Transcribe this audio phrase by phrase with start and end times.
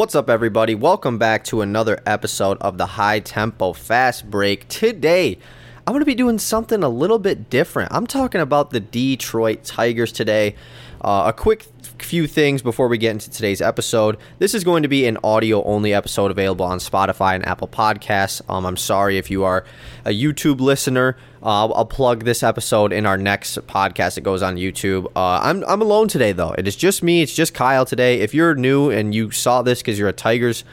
[0.00, 0.74] What's up, everybody?
[0.74, 4.66] Welcome back to another episode of the High Tempo Fast Break.
[4.66, 5.36] Today,
[5.86, 7.92] I'm going to be doing something a little bit different.
[7.92, 10.56] I'm talking about the Detroit Tigers today.
[11.02, 11.66] Uh, a quick
[12.02, 14.16] few things before we get into today's episode.
[14.38, 18.42] This is going to be an audio only episode available on Spotify and Apple Podcasts.
[18.48, 19.64] Um, I'm sorry if you are
[20.04, 21.16] a YouTube listener.
[21.42, 25.06] Uh, I'll, plug this episode in our next podcast that goes on YouTube.
[25.16, 26.52] Uh, I'm, I'm alone today, though.
[26.52, 27.22] It is just me.
[27.22, 28.20] It's just Kyle today.
[28.20, 30.64] If you're new and you saw this because you're a Tigers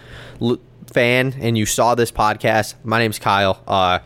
[0.88, 3.63] fan and you saw this podcast, my name's Kyle.
[3.66, 3.99] Uh,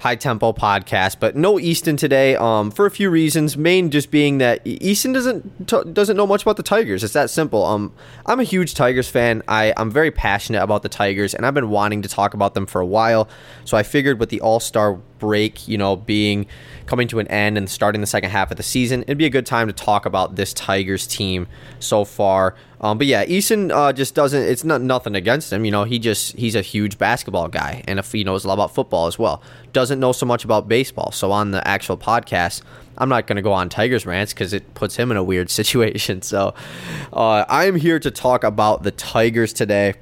[0.00, 2.36] high tempo podcast, but no Easton today.
[2.36, 3.56] Um, for a few reasons.
[3.56, 7.02] Main just being that Easton doesn't t- doesn't know much about the Tigers.
[7.02, 7.64] It's that simple.
[7.64, 7.92] Um,
[8.26, 9.42] I'm a huge Tigers fan.
[9.48, 12.66] I I'm very passionate about the Tigers, and I've been wanting to talk about them
[12.66, 13.28] for a while.
[13.64, 16.46] So I figured with the All Star break, you know, being
[16.86, 19.30] coming to an end and starting the second half of the season, it'd be a
[19.30, 21.46] good time to talk about this Tigers team
[21.78, 22.54] so far.
[22.80, 24.42] Um, but yeah, Easton uh, just doesn't.
[24.42, 25.64] It's not nothing against him.
[25.64, 28.54] You know, he just he's a huge basketball guy, and if he knows a lot
[28.54, 31.10] about football as well, doesn't know so much about baseball.
[31.12, 32.62] So on the actual podcast,
[32.98, 35.48] I'm not going to go on Tigers rants because it puts him in a weird
[35.60, 36.22] situation.
[36.22, 36.54] So
[37.12, 39.94] uh, I am here to talk about the Tigers today,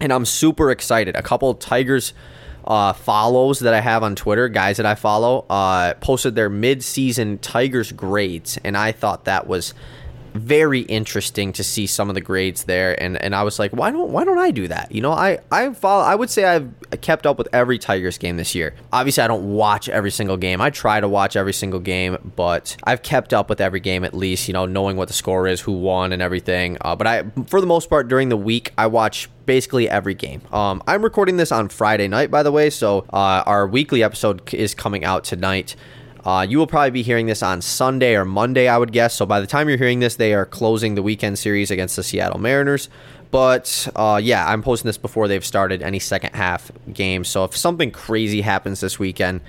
[0.00, 1.14] and I'm super excited.
[1.14, 2.12] A couple Tigers
[2.64, 7.38] uh, follows that I have on Twitter, guys that I follow, uh, posted their mid-season
[7.38, 9.74] Tigers grades, and I thought that was
[10.34, 13.90] very interesting to see some of the grades there and and I was like why
[13.90, 16.72] don't why don't I do that you know I I follow I would say I've
[17.00, 20.60] kept up with every Tigers game this year obviously I don't watch every single game
[20.60, 24.14] I try to watch every single game but I've kept up with every game at
[24.14, 27.24] least you know knowing what the score is who won and everything uh, but I
[27.46, 30.40] for the most part during the week I watch basically every game.
[30.52, 34.54] Um, I'm recording this on Friday night, by the way, so uh, our weekly episode
[34.54, 35.74] is coming out tonight.
[36.24, 39.14] Uh, you will probably be hearing this on Sunday or Monday, I would guess.
[39.14, 42.02] So by the time you're hearing this, they are closing the weekend series against the
[42.02, 42.88] Seattle Mariners.
[43.30, 47.28] But uh, yeah, I'm posting this before they've started any second half games.
[47.28, 49.40] So if something crazy happens this weekend,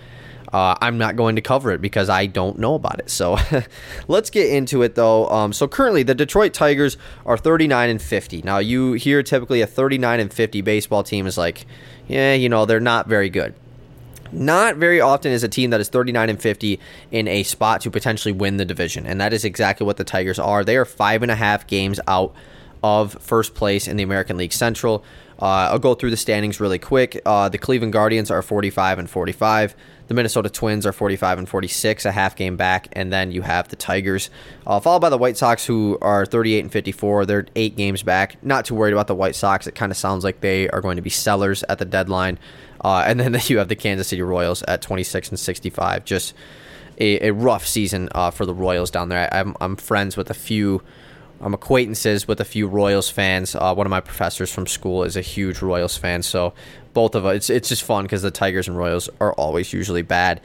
[0.53, 3.09] uh, I'm not going to cover it because I don't know about it.
[3.09, 3.37] So
[4.07, 5.27] let's get into it though.
[5.29, 8.41] Um, so currently, the Detroit Tigers are 39 and 50.
[8.43, 11.65] Now you hear typically a 39 and 50 baseball team is like,
[12.07, 13.55] yeah, you know, they're not very good.
[14.31, 16.79] Not very often is a team that is 39 and 50
[17.11, 20.39] in a spot to potentially win the division, and that is exactly what the Tigers
[20.39, 20.63] are.
[20.63, 22.33] They are five and a half games out
[22.83, 25.03] of first place in the American League Central.
[25.41, 27.19] Uh, I'll go through the standings really quick.
[27.25, 29.75] Uh, the Cleveland Guardians are 45 and 45.
[30.07, 33.69] The Minnesota Twins are 45 and 46, a half game back, and then you have
[33.69, 34.29] the Tigers,
[34.67, 37.25] uh, followed by the White Sox, who are 38 and 54.
[37.25, 38.43] They're eight games back.
[38.43, 39.67] Not too worried about the White Sox.
[39.67, 42.37] It kind of sounds like they are going to be sellers at the deadline.
[42.83, 46.03] Uh, and then you have the Kansas City Royals at 26 and 65.
[46.03, 46.33] Just
[46.97, 49.33] a, a rough season uh, for the Royals down there.
[49.33, 50.83] I'm, I'm friends with a few
[51.41, 53.55] I'm acquaintances with a few Royals fans.
[53.55, 56.53] Uh, one of my professors from school is a huge Royals fan, so
[56.93, 57.35] both of us.
[57.35, 60.39] It's it's just fun because the Tigers and Royals are always usually bad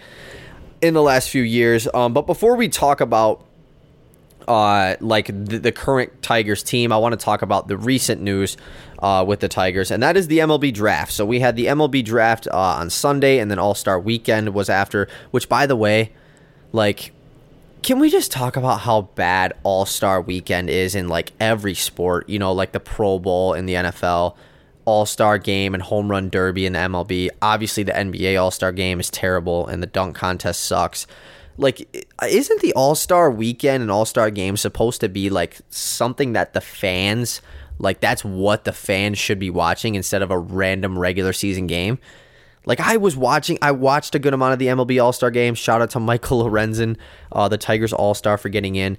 [0.81, 1.87] in the last few years.
[1.93, 3.45] Um, but before we talk about
[4.49, 8.57] uh, like the, the, current Tigers team, I want to talk about the recent news
[9.01, 11.13] uh, with the Tigers, and that is the MLB draft.
[11.13, 14.71] So we had the MLB draft uh, on Sunday, and then All Star Weekend was
[14.71, 15.09] after.
[15.31, 16.13] Which, by the way,
[16.73, 17.13] like
[17.87, 22.29] can we just talk about how bad All Star Weekend is in like every sport?
[22.29, 24.35] You know, like the Pro Bowl in the NFL,
[24.85, 27.29] All Star Game and Home Run Derby in the MLB.
[27.41, 31.07] Obviously, the NBA All Star Game is terrible, and the dunk contest sucks.
[31.59, 36.33] Like, isn't the All Star Weekend and All Star Game supposed to be like something
[36.33, 37.41] that the fans
[37.79, 38.01] like?
[38.01, 42.01] That's what the fans should be watching instead of a random regular season game.
[42.67, 45.55] Like I was watching, I watched a good amount of the MLB All Star game.
[45.55, 46.97] Shout out to Michael Lorenzen,
[47.33, 48.99] uh, the Tigers All Star, for getting in.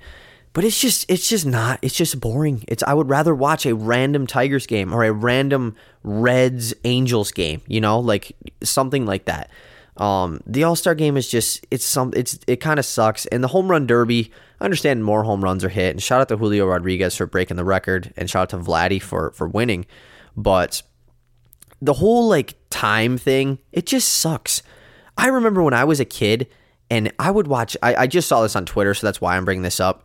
[0.53, 1.77] But it's just, it's just not.
[1.83, 2.63] It's just boring.
[2.67, 2.81] It's.
[2.81, 7.61] I would rather watch a random Tigers game or a random Reds Angels game.
[7.67, 9.51] You know, like something like that.
[9.97, 13.25] Um, the All Star game is just, it's some, it's, it kind of sucks.
[13.27, 15.91] And the Home Run Derby, I understand more home runs are hit.
[15.91, 19.01] And shout out to Julio Rodriguez for breaking the record, and shout out to Vladdy
[19.01, 19.85] for for winning.
[20.35, 20.81] But
[21.81, 24.61] the whole like time thing, it just sucks.
[25.17, 26.47] I remember when I was a kid
[26.89, 29.45] and I would watch, I, I just saw this on Twitter, so that's why I'm
[29.45, 30.03] bringing this up.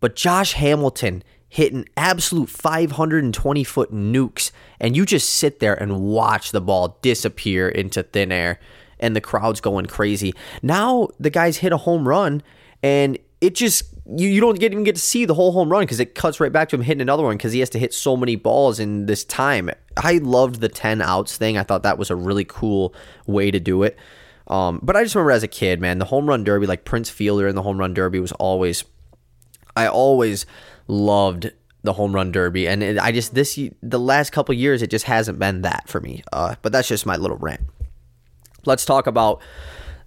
[0.00, 6.00] But Josh Hamilton hit an absolute 520 foot nukes, and you just sit there and
[6.00, 8.60] watch the ball disappear into thin air,
[9.00, 10.34] and the crowd's going crazy.
[10.62, 12.42] Now the guys hit a home run,
[12.82, 15.82] and it just you, you don't get, even get to see the whole home run
[15.82, 17.92] because it cuts right back to him hitting another one because he has to hit
[17.92, 19.70] so many balls in this time.
[19.96, 21.58] I loved the 10 outs thing.
[21.58, 22.94] I thought that was a really cool
[23.26, 23.98] way to do it.
[24.46, 27.10] Um, but I just remember as a kid, man, the home run derby, like Prince
[27.10, 28.84] Fielder in the home run derby was always,
[29.76, 30.46] I always
[30.86, 31.50] loved
[31.82, 35.04] the home run derby, and it, I just this the last couple years it just
[35.04, 36.22] hasn't been that for me.
[36.32, 37.60] Uh, but that's just my little rant.
[38.64, 39.40] Let's talk about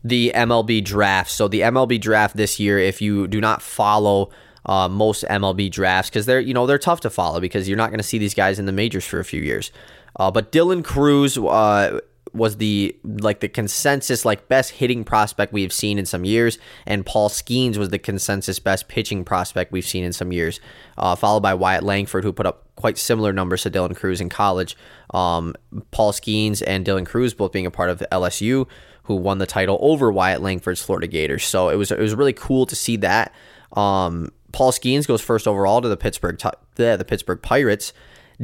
[0.03, 1.31] the MLB draft.
[1.31, 4.31] So the MLB draft this year, if you do not follow
[4.65, 7.89] uh, most MLB drafts, because they're you know they're tough to follow because you're not
[7.89, 9.71] going to see these guys in the majors for a few years.
[10.17, 11.99] Uh, but Dylan Crews uh,
[12.33, 17.05] was the like the consensus like best hitting prospect we've seen in some years, and
[17.05, 20.59] Paul Skenes was the consensus best pitching prospect we've seen in some years,
[20.97, 24.29] uh, followed by Wyatt Langford, who put up quite similar numbers to Dylan Crews in
[24.29, 24.75] college.
[25.13, 25.55] Um,
[25.91, 28.67] Paul Skenes and Dylan Crews both being a part of LSU,
[29.03, 31.45] who won the title over Wyatt Langford's Florida Gators.
[31.45, 33.33] So it was it was really cool to see that.
[33.73, 36.39] Um, Paul Skenes goes first overall to the Pittsburgh
[36.75, 37.93] the, the Pittsburgh Pirates.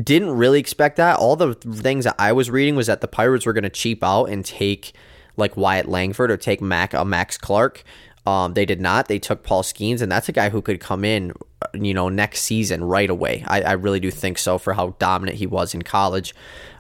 [0.01, 1.17] Didn't really expect that.
[1.17, 4.03] All the things that I was reading was that the Pirates were going to cheap
[4.03, 4.94] out and take
[5.38, 7.83] like Wyatt Langford or take Mac uh, Max Clark.
[8.25, 9.07] Um, they did not.
[9.07, 11.31] They took Paul Skenes, and that's a guy who could come in,
[11.73, 13.45] you know, next season right away.
[13.47, 16.35] I, I really do think so for how dominant he was in college.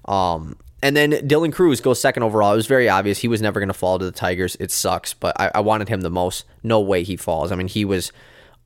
[0.05, 2.51] Um, and then Dylan Crews goes second overall.
[2.51, 4.57] It was very obvious he was never going to fall to the Tigers.
[4.59, 6.43] It sucks, but I, I wanted him the most.
[6.63, 7.51] No way he falls.
[7.51, 8.11] I mean, he was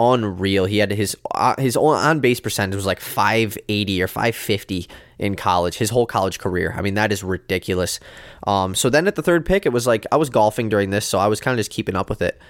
[0.02, 0.66] unreal.
[0.66, 4.88] He had his uh, his on base percentage was like 580 or 550
[5.20, 5.78] in college.
[5.78, 6.74] His whole college career.
[6.76, 8.00] I mean, that is ridiculous.
[8.48, 11.06] Um, so then at the third pick, it was like I was golfing during this,
[11.06, 12.42] so I was kind of just keeping up with it.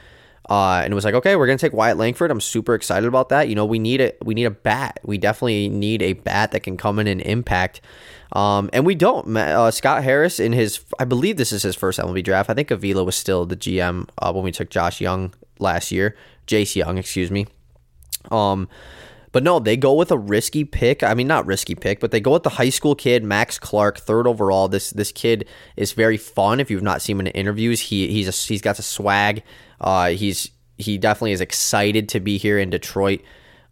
[0.49, 2.31] Uh, and it was like, okay, we're gonna take Wyatt Langford.
[2.31, 3.47] I'm super excited about that.
[3.47, 4.99] You know, we need a we need a bat.
[5.03, 7.81] We definitely need a bat that can come in and impact.
[8.33, 9.35] Um, and we don't.
[9.35, 12.49] Uh, Scott Harris in his, I believe this is his first MLB draft.
[12.49, 16.15] I think Avila was still the GM uh, when we took Josh Young last year.
[16.47, 17.47] Jace Jung, excuse me.
[18.29, 18.67] Um,
[19.31, 21.03] but no, they go with a risky pick.
[21.03, 23.97] I mean, not risky pick, but they go with the high school kid Max Clark,
[23.97, 24.67] third overall.
[24.67, 25.47] This this kid
[25.77, 26.59] is very fun.
[26.59, 29.43] If you've not seen him in interviews, he he's a, he's got a swag.
[29.79, 33.21] Uh, he's he definitely is excited to be here in Detroit.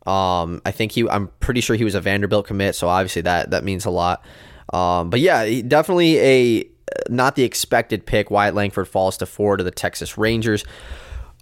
[0.06, 1.08] Um, I think he.
[1.10, 4.24] I'm pretty sure he was a Vanderbilt commit, so obviously that that means a lot.
[4.72, 6.70] Um, but yeah, definitely a
[7.10, 8.32] not the expected pick.
[8.32, 10.64] Wyatt Langford falls to four to the Texas Rangers.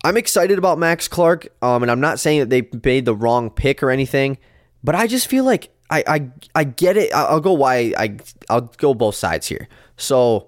[0.07, 3.50] I'm excited about Max Clark, um, and I'm not saying that they made the wrong
[3.50, 4.38] pick or anything,
[4.81, 7.13] but I just feel like I I, I get it.
[7.13, 8.18] I'll go why I
[8.50, 9.68] I'll go both sides here.
[9.98, 10.48] So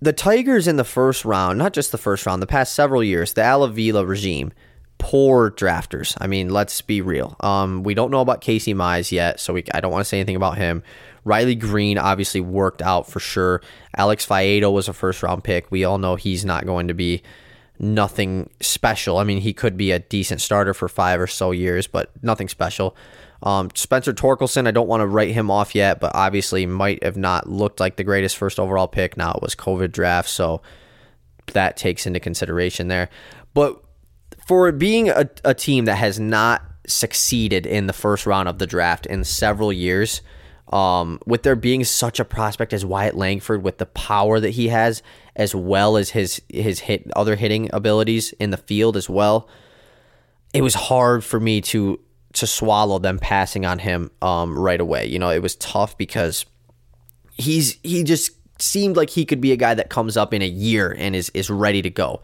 [0.00, 3.32] the Tigers in the first round, not just the first round, the past several years,
[3.32, 4.52] the Al Avila regime,
[4.98, 6.16] poor drafters.
[6.20, 7.34] I mean, let's be real.
[7.40, 10.20] Um, we don't know about Casey Mize yet, so we I don't want to say
[10.20, 10.84] anything about him.
[11.24, 13.62] Riley Greene obviously worked out for sure.
[13.96, 15.72] Alex Faedo was a first round pick.
[15.72, 17.24] We all know he's not going to be
[17.82, 19.18] nothing special.
[19.18, 22.48] I mean, he could be a decent starter for five or so years, but nothing
[22.48, 22.96] special.
[23.42, 27.16] Um, Spencer Torkelson, I don't want to write him off yet, but obviously might have
[27.16, 29.16] not looked like the greatest first overall pick.
[29.16, 30.62] Now it was COVID draft, so
[31.52, 33.10] that takes into consideration there.
[33.52, 33.82] But
[34.46, 38.66] for being a, a team that has not succeeded in the first round of the
[38.66, 40.22] draft in several years,
[40.72, 44.68] um, with there being such a prospect as Wyatt Langford with the power that he
[44.68, 45.02] has,
[45.36, 49.48] as well as his his hit other hitting abilities in the field as well,
[50.54, 52.00] it was hard for me to
[52.32, 55.06] to swallow them passing on him um, right away.
[55.06, 56.46] You know, it was tough because
[57.34, 60.48] he's he just seemed like he could be a guy that comes up in a
[60.48, 62.22] year and is is ready to go.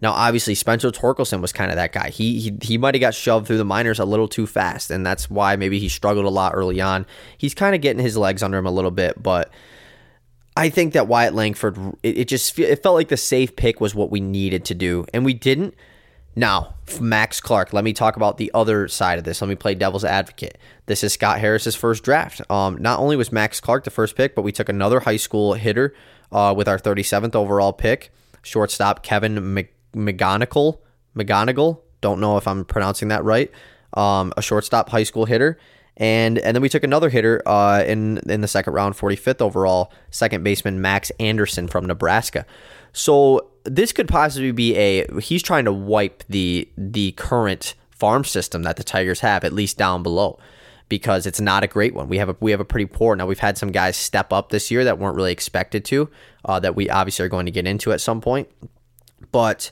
[0.00, 2.10] Now, obviously, Spencer Torkelson was kind of that guy.
[2.10, 5.04] He he, he might have got shoved through the minors a little too fast, and
[5.04, 7.06] that's why maybe he struggled a lot early on.
[7.36, 9.50] He's kind of getting his legs under him a little bit, but
[10.56, 13.94] I think that Wyatt Langford, it, it just it felt like the safe pick was
[13.94, 15.74] what we needed to do, and we didn't.
[16.34, 19.40] Now, Max Clark, let me talk about the other side of this.
[19.40, 20.56] Let me play devil's advocate.
[20.86, 22.40] This is Scott Harris's first draft.
[22.48, 25.54] Um, not only was Max Clark the first pick, but we took another high school
[25.54, 25.94] hitter
[26.30, 30.78] uh, with our 37th overall pick, shortstop Kevin Mc, McGonigle.
[31.16, 31.80] McGonigle.
[32.00, 33.50] Don't know if I'm pronouncing that right.
[33.94, 35.58] Um, a shortstop high school hitter.
[35.96, 39.92] And and then we took another hitter uh, in in the second round, 45th overall,
[40.10, 42.46] second baseman Max Anderson from Nebraska.
[42.92, 48.62] So this could possibly be a he's trying to wipe the the current farm system
[48.62, 50.38] that the Tigers have, at least down below,
[50.88, 52.08] because it's not a great one.
[52.08, 53.16] We have a we have a pretty poor.
[53.16, 56.08] Now we've had some guys step up this year that weren't really expected to,
[56.44, 58.48] uh, that we obviously are going to get into at some point,
[59.32, 59.70] but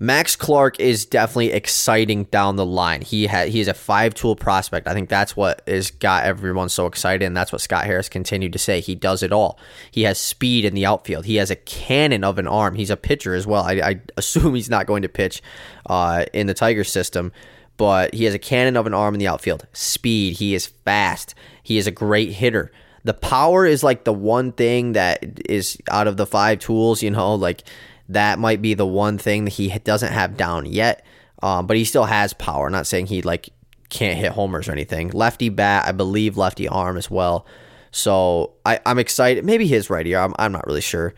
[0.00, 3.00] Max Clark is definitely exciting down the line.
[3.00, 4.88] He had he is a five tool prospect.
[4.88, 8.52] I think that's what has got everyone so excited, and that's what Scott Harris continued
[8.54, 8.80] to say.
[8.80, 9.58] He does it all.
[9.92, 11.26] He has speed in the outfield.
[11.26, 12.74] He has a cannon of an arm.
[12.74, 13.62] He's a pitcher as well.
[13.62, 15.42] I, I assume he's not going to pitch
[15.86, 17.30] uh, in the Tiger system,
[17.76, 19.64] but he has a cannon of an arm in the outfield.
[19.72, 20.38] Speed.
[20.38, 21.36] He is fast.
[21.62, 22.72] He is a great hitter.
[23.04, 27.00] The power is like the one thing that is out of the five tools.
[27.00, 27.62] You know, like
[28.08, 31.04] that might be the one thing that he doesn't have down yet.
[31.42, 32.70] Um, but he still has power.
[32.70, 33.50] Not saying he like
[33.90, 35.10] can't hit homers or anything.
[35.10, 37.46] Lefty bat, I believe lefty arm as well.
[37.90, 39.44] So I, I'm excited.
[39.44, 40.28] Maybe his right ear.
[40.38, 41.14] I'm, not really sure.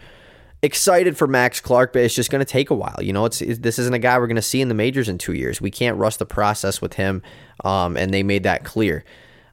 [0.62, 2.97] Excited for Max Clark, but it's just going to take a while.
[3.00, 5.09] You know, it's, it's this isn't a guy we're going to see in the majors
[5.09, 5.61] in two years.
[5.61, 7.23] We can't rush the process with him,
[7.64, 9.05] um, and they made that clear.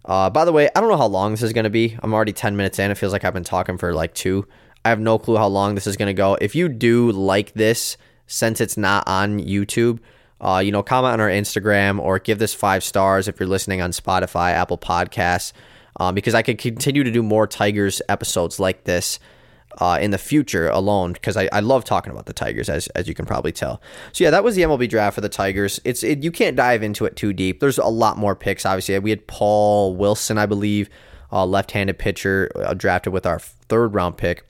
[0.06, 1.98] Uh, by the way, I don't know how long this is going to be.
[2.04, 2.92] I'm already 10 minutes in.
[2.92, 4.48] It feels like I've been talking for like two.
[4.86, 6.36] I have no clue how long this is going to go.
[6.42, 7.98] If you do like this,
[8.28, 10.00] since it's not on YouTube,
[10.42, 13.82] uh, you know, comment on our Instagram or give this five stars if you're listening
[13.82, 15.54] on Spotify, Apple Podcasts,
[16.00, 19.20] um, because I could continue to do more Tigers episodes like this
[19.80, 23.08] uh, in the future alone because I, I love talking about the Tigers as, as
[23.08, 23.82] you can probably tell.
[24.12, 25.80] So yeah, that was the MLB draft for the Tigers.
[25.84, 27.60] It's it, you can't dive into it too deep.
[27.60, 28.66] There's a lot more picks.
[28.66, 30.90] Obviously, we had Paul Wilson, I believe,
[31.32, 34.46] uh, left-handed pitcher uh, drafted with our third round pick,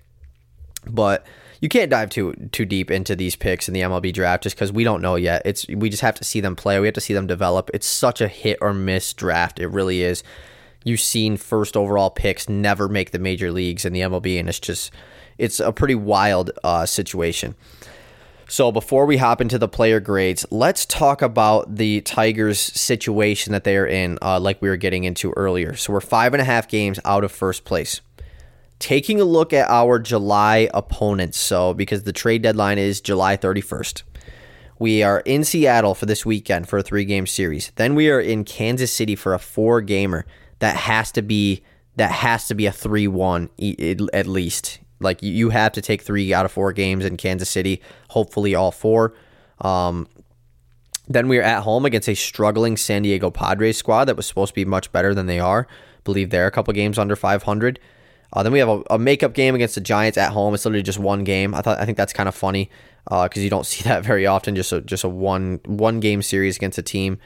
[0.88, 1.26] but
[1.62, 4.72] you can't dive too too deep into these picks in the MLB draft just because
[4.72, 5.42] we don't know yet.
[5.46, 6.80] It's we just have to see them play.
[6.80, 7.70] We have to see them develop.
[7.74, 9.60] It's such a hit or miss draft.
[9.60, 10.24] It really is.
[10.84, 14.60] You've seen first overall picks never make the major leagues in the MLB, and it's
[14.60, 14.92] just
[15.38, 17.56] it's a pretty wild uh, situation.
[18.50, 23.64] So before we hop into the player grades, let's talk about the Tigers' situation that
[23.64, 25.76] they are in, uh, like we were getting into earlier.
[25.76, 28.02] So we're five and a half games out of first place.
[28.84, 34.04] Taking a look at our July opponents, so because the trade deadline is July 31st.
[34.78, 37.72] We are in Seattle for this weekend for a three game series.
[37.78, 40.26] Then we are in Kansas City for a four gamer.
[40.60, 41.64] That has to be
[41.96, 46.44] that has to be a 3-1 at least like you have to take three out
[46.44, 49.14] of four games in Kansas City, hopefully all four.
[49.62, 50.10] Um,
[51.08, 54.50] then we are at home against a struggling San Diego Padres squad that was supposed
[54.50, 55.68] to be much better than they are.
[55.70, 57.80] I believe they're a couple games under 500.
[58.34, 60.56] Uh, then we have a, a, makeup game against the Giants at home.
[60.56, 61.54] It's literally just one game.
[61.54, 62.70] I thought I think that's kind of funny
[63.06, 64.56] because uh, you don't see that very often.
[64.56, 67.20] Just a just a one one game series against a team.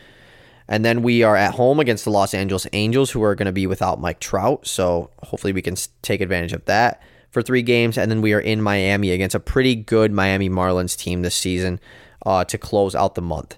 [0.67, 3.53] And then we are at home against the Los Angeles Angels, who are going to
[3.53, 4.67] be without Mike Trout.
[4.67, 8.39] So hopefully we can take advantage of that for three games, and then we are
[8.39, 11.79] in Miami against a pretty good Miami Marlins team this season
[12.25, 13.57] uh, to close out the month.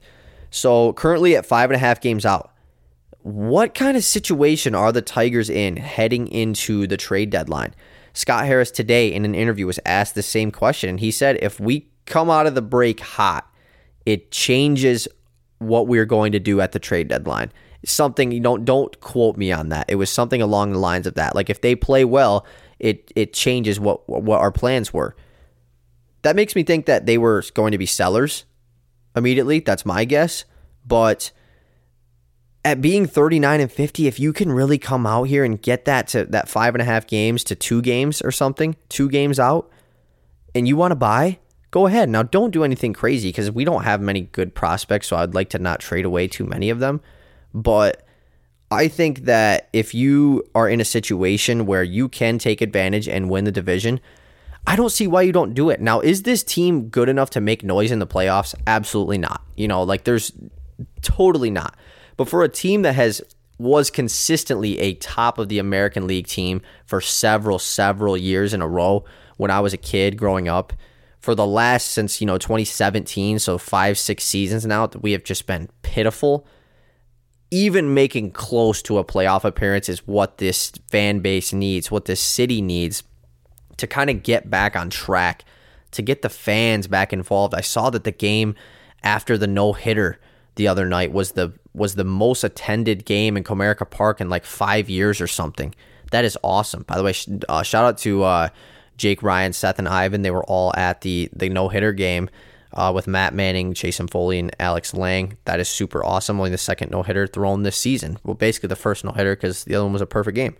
[0.51, 2.51] So currently at five and a half games out.
[3.29, 7.75] What kind of situation are the Tigers in heading into the trade deadline?
[8.13, 11.59] Scott Harris today in an interview was asked the same question, and he said if
[11.59, 13.47] we come out of the break hot,
[14.03, 15.07] it changes
[15.59, 17.51] what we're going to do at the trade deadline.
[17.85, 19.85] Something you don't don't quote me on that.
[19.89, 21.35] It was something along the lines of that.
[21.35, 22.47] Like if they play well,
[22.79, 25.15] it it changes what what our plans were.
[26.23, 28.45] That makes me think that they were going to be sellers
[29.15, 29.59] immediately.
[29.59, 30.45] That's my guess.
[30.83, 31.31] But
[32.65, 36.07] at being 39 and 50, if you can really come out here and get that
[36.09, 39.69] to that five and a half games to two games or something, two games out,
[40.53, 41.39] and you want to buy,
[41.71, 42.09] go ahead.
[42.09, 45.49] Now, don't do anything crazy because we don't have many good prospects, so I'd like
[45.49, 47.01] to not trade away too many of them.
[47.53, 48.05] But
[48.71, 53.29] I think that if you are in a situation where you can take advantage and
[53.29, 53.99] win the division,
[54.67, 55.79] I don't see why you don't do it.
[55.79, 58.53] Now, is this team good enough to make noise in the playoffs?
[58.67, 59.41] Absolutely not.
[59.55, 60.31] You know, like there's
[61.01, 61.75] totally not.
[62.19, 63.21] But for a team that has
[63.57, 68.67] was consistently a top of the American League team for several several years in a
[68.67, 69.05] row
[69.37, 70.73] when I was a kid growing up,
[71.21, 75.47] for the last since, you know, 2017, so 5 6 seasons now, we have just
[75.47, 76.45] been pitiful
[77.51, 82.19] even making close to a playoff appearance is what this fan base needs, what this
[82.19, 83.01] city needs
[83.77, 85.45] to kind of get back on track,
[85.91, 87.55] to get the fans back involved.
[87.55, 88.55] I saw that the game
[89.03, 90.19] after the no hitter
[90.55, 94.45] the other night was the was the most attended game in Comerica Park in like
[94.45, 95.73] five years or something.
[96.11, 96.83] That is awesome.
[96.83, 97.13] By the way,
[97.47, 98.49] uh, shout out to uh,
[98.97, 100.23] Jake Ryan, Seth, and Ivan.
[100.23, 102.29] They were all at the the no hitter game
[102.73, 105.37] uh, with Matt Manning, Jason Foley, and Alex Lange.
[105.45, 106.39] That is super awesome.
[106.39, 108.17] Only the second no hitter thrown this season.
[108.23, 110.55] Well, basically the first no hitter because the other one was a perfect game.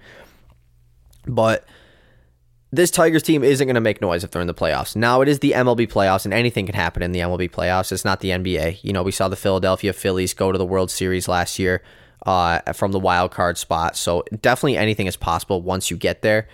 [1.27, 1.65] But
[2.71, 4.95] this Tigers team isn't going to make noise if they're in the playoffs.
[4.95, 7.91] Now it is the MLB playoffs, and anything can happen in the MLB playoffs.
[7.91, 8.83] It's not the NBA.
[8.83, 11.81] You know, we saw the Philadelphia Phillies go to the World Series last year
[12.25, 13.95] uh, from the wild card spot.
[13.95, 16.47] So definitely anything is possible once you get there.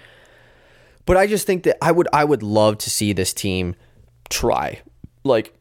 [1.05, 3.75] But I just think that I would I would love to see this team
[4.29, 4.81] try
[5.23, 5.53] like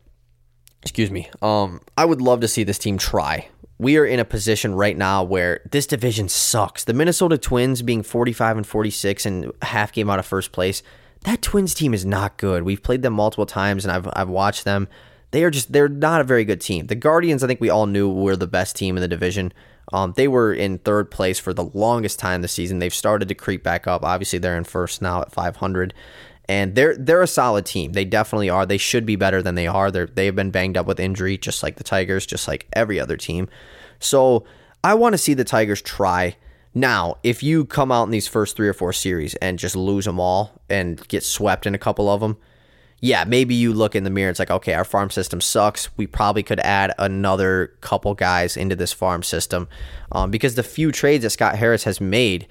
[0.83, 4.25] excuse me um i would love to see this team try we are in a
[4.25, 6.85] position right now where this division sucks.
[6.85, 10.83] The minnesota twins being 45 and 46 and half game out of first place
[11.25, 12.65] that twins team is not good.
[12.65, 14.89] We've played them multiple times and i've, I've watched them.
[15.31, 16.87] They are just they're not a very good team.
[16.87, 19.53] The guardians i think we all knew were the best team in the division.
[19.93, 22.79] Um, they were in third place for the longest time this season.
[22.79, 24.05] They've started to creep back up.
[24.05, 25.93] Obviously they're in first now at 500
[26.49, 27.93] and they're they're a solid team.
[27.93, 28.67] They definitely are.
[28.67, 29.91] They should be better than they are.
[29.91, 33.17] They're they've been banged up with injury, just like the Tigers, just like every other
[33.17, 33.49] team.
[33.99, 34.45] So
[34.83, 36.37] I want to see the Tigers try.
[36.75, 40.05] Now, if you come out in these first three or four series and just lose
[40.05, 42.37] them all and get swept in a couple of them,
[43.01, 44.29] yeah, maybe you look in the mirror.
[44.29, 45.97] And it's like, okay, our farm system sucks.
[45.97, 49.69] We probably could add another couple guys into this farm system
[50.11, 52.49] um, because the few trades that Scott Harris has made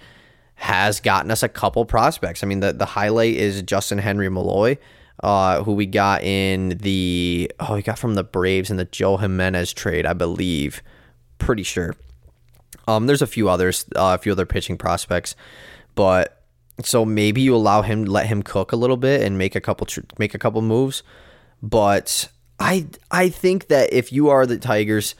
[0.55, 2.43] has gotten us a couple prospects.
[2.43, 4.77] I mean, the the highlight is Justin Henry Malloy,
[5.21, 9.17] uh, who we got in the oh, we got from the Braves in the Joe
[9.17, 10.81] Jimenez trade, I believe.
[11.37, 11.95] Pretty sure.
[12.87, 15.35] Um, there's a few others, uh, a few other pitching prospects,
[15.95, 16.43] but
[16.83, 19.85] so maybe you allow him, let him cook a little bit and make a couple,
[19.85, 21.03] tr- make a couple moves.
[21.61, 22.29] But
[22.59, 25.15] I, I think that if you are the Tigers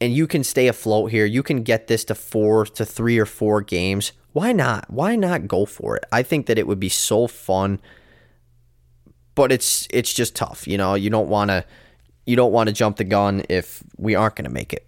[0.00, 3.26] and you can stay afloat here, you can get this to four to three or
[3.26, 4.12] four games.
[4.32, 4.90] Why not?
[4.90, 6.04] Why not go for it?
[6.12, 7.80] I think that it would be so fun,
[9.34, 10.68] but it's it's just tough.
[10.68, 11.64] You know, you don't want to
[12.26, 14.86] you don't want to jump the gun if we aren't going to make it.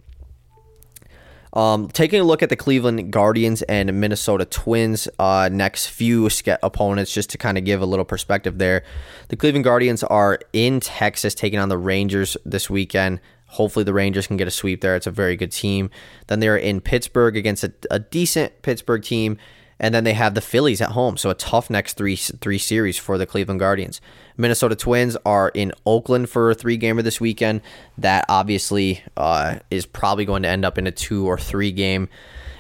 [1.55, 6.31] Um, taking a look at the Cleveland Guardians and Minnesota Twins uh, next few
[6.63, 8.85] opponents, just to kind of give a little perspective there.
[9.29, 13.21] The Cleveland Guardians are in Texas taking on the Rangers this weekend.
[13.53, 14.97] Hopefully, the Rangers can get a sweep there.
[14.97, 15.91] It's a very good team.
[16.27, 19.39] Then they're in Pittsburgh against a, a decent Pittsburgh team
[19.83, 21.17] and then they have the Phillies at home.
[21.17, 24.01] So a tough next three three series for the Cleveland Guardians.
[24.37, 27.61] Minnesota Twins are in Oakland for a three gamer this weekend.
[27.99, 32.09] That obviously uh, is probably going to end up in a two or three game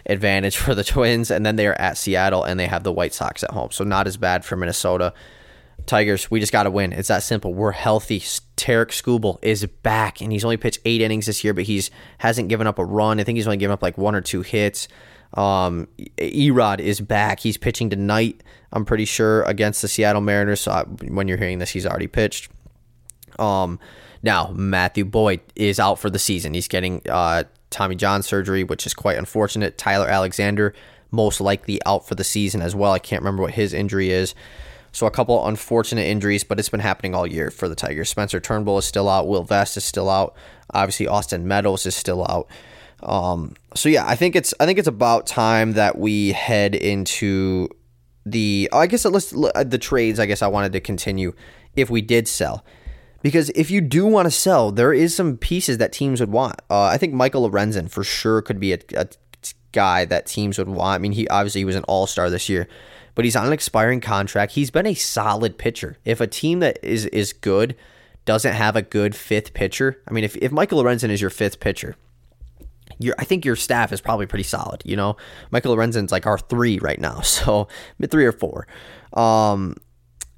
[0.05, 1.31] advantage for the Twins.
[1.31, 3.71] And then they are at Seattle and they have the White Sox at home.
[3.71, 5.15] So not as bad for Minnesota.
[5.87, 6.93] Tigers, we just got to win.
[6.93, 7.53] It's that simple.
[7.53, 8.23] We're healthy.
[8.57, 12.49] Tarik Skubal is back, and he's only pitched eight innings this year, but he's hasn't
[12.49, 13.21] given up a run.
[13.21, 14.89] I think he's only given up like one or two hits.
[15.35, 17.41] Um, Erod is back.
[17.41, 18.43] He's pitching tonight.
[18.73, 20.61] I'm pretty sure against the Seattle Mariners.
[20.61, 22.51] So I, when you're hearing this, he's already pitched.
[23.39, 23.81] Um,
[24.23, 26.55] now Matthew Boyd is out for the season.
[26.55, 29.79] He's getting uh, Tommy John surgery, which is quite unfortunate.
[29.79, 30.75] Tyler Alexander
[31.11, 32.93] most likely out for the season as well.
[32.93, 34.35] I can't remember what his injury is.
[34.93, 38.11] So a couple unfortunate injuries, but it's been happening all year for the Tigers.
[38.11, 39.27] Spencer Turnbull is still out.
[39.27, 40.37] Will Vest is still out.
[40.73, 42.49] Obviously, Austin Meadows is still out.
[43.03, 47.69] Um, so yeah, I think it's I think it's about time that we head into
[48.25, 50.21] the I guess let's the trades.
[50.21, 51.33] I guess I wanted to continue
[51.75, 52.65] if we did sell.
[53.23, 56.61] Because if you do want to sell, there is some pieces that teams would want.
[56.69, 59.07] Uh, I think Michael Lorenzen for sure could be a, a
[59.71, 60.97] guy that teams would want.
[60.97, 62.69] I mean, he obviously he was an all star this year,
[63.15, 64.53] but he's on an expiring contract.
[64.53, 65.99] He's been a solid pitcher.
[66.05, 67.77] If a team that is is good
[68.25, 71.61] doesn't have a good fifth pitcher, I mean, if, if Michael Lorenzen is your fifth
[71.61, 71.97] pitcher,
[73.19, 74.83] I think your staff is probably pretty solid.
[74.85, 75.17] You know,
[75.51, 78.67] Michael Lorenzen's like our three right now, so mid three or four.
[79.13, 79.77] Um,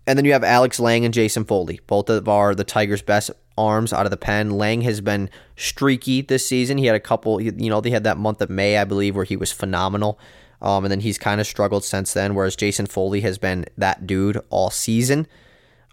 [0.07, 3.31] and then you have Alex Lange and Jason Foley, both of are the Tigers' best
[3.57, 4.51] arms out of the pen.
[4.51, 6.77] Lange has been streaky this season.
[6.77, 9.25] He had a couple, you know, they had that month of May, I believe, where
[9.25, 10.19] he was phenomenal.
[10.63, 14.07] Um, and then he's kind of struggled since then, whereas Jason Foley has been that
[14.07, 15.27] dude all season.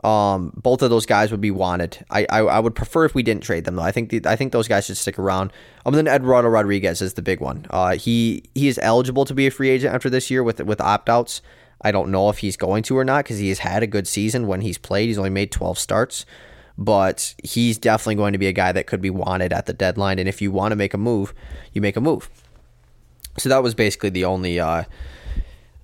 [0.04, 2.04] Um, both of those guys would be wanted.
[2.10, 3.84] I, I, I would prefer if we didn't trade them though.
[3.84, 5.52] I think the, I think those guys should stick around.
[5.86, 7.68] Um, and then Eduardo Rodriguez is the big one.
[7.70, 10.82] Uh, he he is eligible to be a free agent after this year with with
[10.82, 11.42] opt outs.
[11.84, 14.08] I don't know if he's going to or not because he has had a good
[14.08, 15.08] season when he's played.
[15.08, 16.26] He's only made 12 starts,
[16.78, 20.20] but he's definitely going to be a guy that could be wanted at the deadline.
[20.20, 21.34] And if you want to make a move,
[21.74, 22.30] you make a move.
[23.38, 24.84] So that was basically the only uh,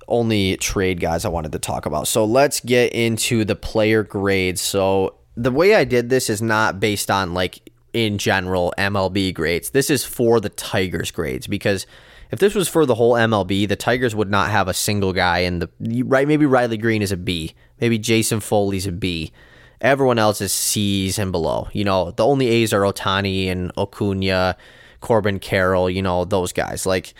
[0.07, 2.07] only trade guys I wanted to talk about.
[2.07, 4.61] So let's get into the player grades.
[4.61, 9.71] So the way I did this is not based on like in general MLB grades.
[9.71, 11.85] This is for the Tigers grades because
[12.31, 15.39] if this was for the whole MLB, the Tigers would not have a single guy
[15.39, 15.69] in the
[16.03, 16.27] right.
[16.27, 17.53] Maybe Riley Greene is a B.
[17.79, 19.31] Maybe Jason Foley's a B.
[19.79, 21.69] Everyone else is C's and below.
[21.71, 24.57] You know, the only A's are Ohtani and Acuna,
[24.99, 25.89] Corbin Carroll.
[25.89, 27.13] You know, those guys like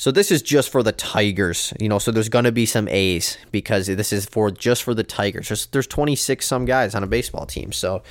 [0.00, 1.98] so this is just for the Tigers, you know.
[1.98, 5.48] So there's gonna be some A's because this is for just for the Tigers.
[5.48, 7.70] There's, there's 26 some guys on a baseball team.
[7.70, 8.02] So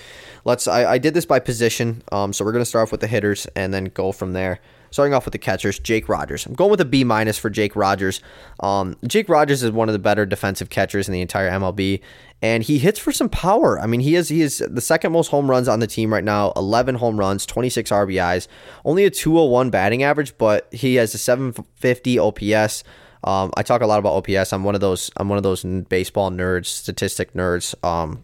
[0.46, 0.68] let's.
[0.68, 2.04] I, I did this by position.
[2.12, 4.60] Um, so we're gonna start off with the hitters and then go from there.
[4.92, 6.46] Starting off with the catchers, Jake Rogers.
[6.46, 8.22] I'm going with a B minus for Jake Rogers.
[8.62, 12.02] Um, Jake Rogers is one of the better defensive catchers in the entire MLB,
[12.42, 13.80] and he hits for some power.
[13.80, 16.24] I mean, he is he is the second most home runs on the team right
[16.24, 16.54] now.
[16.56, 18.48] 11 home runs, 26 RBIs,
[18.86, 22.84] only a 201 batting average, but he has a 750 OPS.
[23.24, 24.54] Um, I talk a lot about OPS.
[24.54, 25.12] I'm one of those.
[25.18, 27.76] I'm one of those baseball nerds, statistic nerds.
[27.84, 28.24] Um,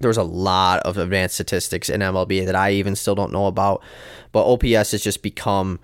[0.00, 3.82] there's a lot of advanced statistics in MLB that I even still don't know about.
[4.32, 5.78] But OPS has just become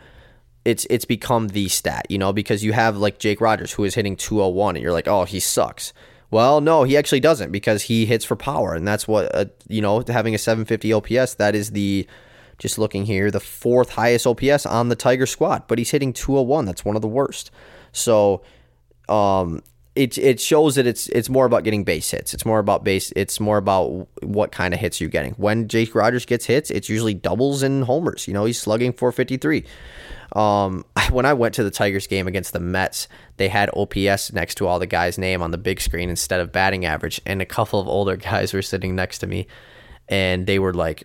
[0.65, 3.95] it's it's become the stat, you know, because you have like Jake Rogers who is
[3.95, 5.93] hitting 201 and you're like, "Oh, he sucks."
[6.31, 9.81] Well, no, he actually doesn't because he hits for power and that's what uh, you
[9.81, 12.07] know, having a 750 OPS, that is the
[12.59, 16.67] Just looking here, the fourth highest OPS on the Tiger squad, but he's hitting 201.
[16.67, 17.51] That's one of the worst.
[17.93, 18.43] So,
[19.09, 19.63] um,
[19.95, 22.33] it it shows that it's it's more about getting base hits.
[22.33, 23.13] It's more about base.
[23.17, 25.33] It's more about what kind of hits you're getting.
[25.33, 28.29] When Jake Rogers gets hits, it's usually doubles and homers.
[28.29, 29.65] You know, he's slugging 453.
[30.37, 34.57] Um, when I went to the Tigers game against the Mets, they had OPS next
[34.57, 37.47] to all the guys' name on the big screen instead of batting average, and a
[37.47, 39.49] couple of older guys were sitting next to me,
[40.09, 41.05] and they were like,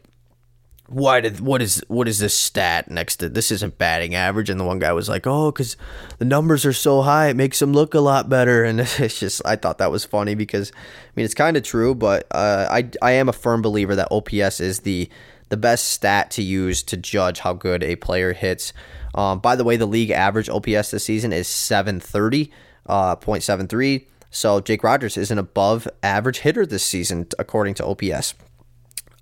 [0.87, 4.59] why did what is what is this stat next to this isn't batting average and
[4.59, 5.75] the one guy was like oh because
[6.19, 9.41] the numbers are so high it makes them look a lot better and it's just
[9.45, 12.87] i thought that was funny because i mean it's kind of true but uh, i
[13.01, 15.09] i am a firm believer that ops is the
[15.49, 18.73] the best stat to use to judge how good a player hits.
[19.13, 22.51] Um, by the way the league average ops this season is 730
[22.87, 28.33] uh, 0.73 so jake rogers is an above average hitter this season according to ops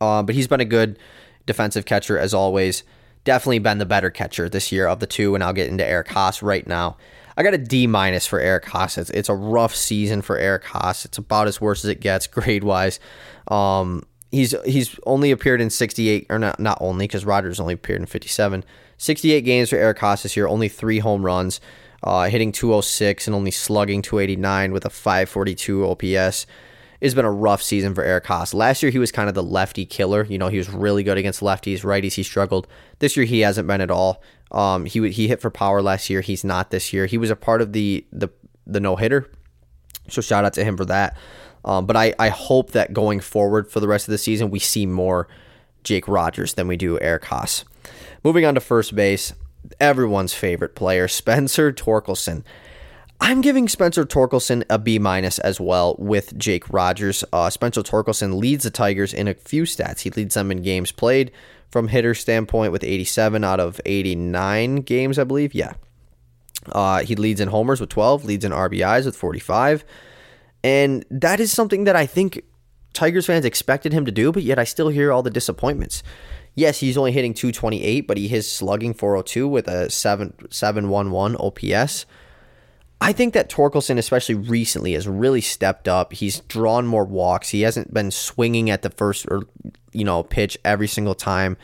[0.02, 0.98] uh, but he's been a good
[1.46, 2.84] defensive catcher as always.
[3.24, 6.10] Definitely been the better catcher this year of the two, and I'll get into Eric
[6.10, 6.98] Haase right now.
[7.38, 8.98] I got a D minus for Eric Haase.
[8.98, 11.06] It's, it's, a rough season for Eric Haase.
[11.06, 13.00] It's about as worse as it gets grade wise.
[13.48, 18.02] Um, he's he's only appeared in 68 or not not only because Rogers only appeared
[18.02, 18.64] in 57.
[18.98, 20.48] 68 games for Eric Haase this year.
[20.48, 21.60] Only three home runs,
[22.04, 26.46] uh, hitting 206 and only slugging 289 with a 542 OPS
[27.04, 28.54] it's been a rough season for Eric Haase.
[28.54, 30.24] Last year, he was kind of the lefty killer.
[30.24, 32.14] You know, he was really good against lefties, righties.
[32.14, 32.66] He struggled.
[33.00, 34.24] This year, he hasn't been at all.
[34.52, 36.22] Um, he he hit for power last year.
[36.22, 37.06] He's not this year.
[37.06, 38.30] He was a part of the the
[38.66, 39.30] the no hitter.
[40.08, 41.18] So shout out to him for that.
[41.66, 44.60] Um, but I, I hope that going forward for the rest of the season, we
[44.60, 45.28] see more
[45.84, 47.66] Jake Rogers than we do Eric Haase.
[48.24, 49.34] Moving on to first base,
[49.78, 52.46] everyone's favorite player, Spencer Torkelson.
[53.26, 57.24] I'm giving Spencer Torkelson a B minus as well with Jake Rogers.
[57.32, 60.02] Uh, Spencer Torkelson leads the Tigers in a few stats.
[60.02, 61.32] He leads them in games played
[61.72, 65.56] from hitter standpoint with 87 out of 89 games, I believe.
[65.56, 65.76] Yeah.
[66.70, 69.86] Uh, he leads in homers with 12, leads in RBIs with 45.
[70.62, 72.44] And that is something that I think
[72.92, 76.04] Tigers fans expected him to do, but yet I still hear all the disappointments.
[76.56, 82.06] Yes, he's only hitting 228, but he is slugging 402 with a 7 711 OPS.
[83.04, 86.14] I think that Torkelson, especially recently, has really stepped up.
[86.14, 87.50] He's drawn more walks.
[87.50, 89.44] He hasn't been swinging at the first or
[89.92, 91.58] you know pitch every single time.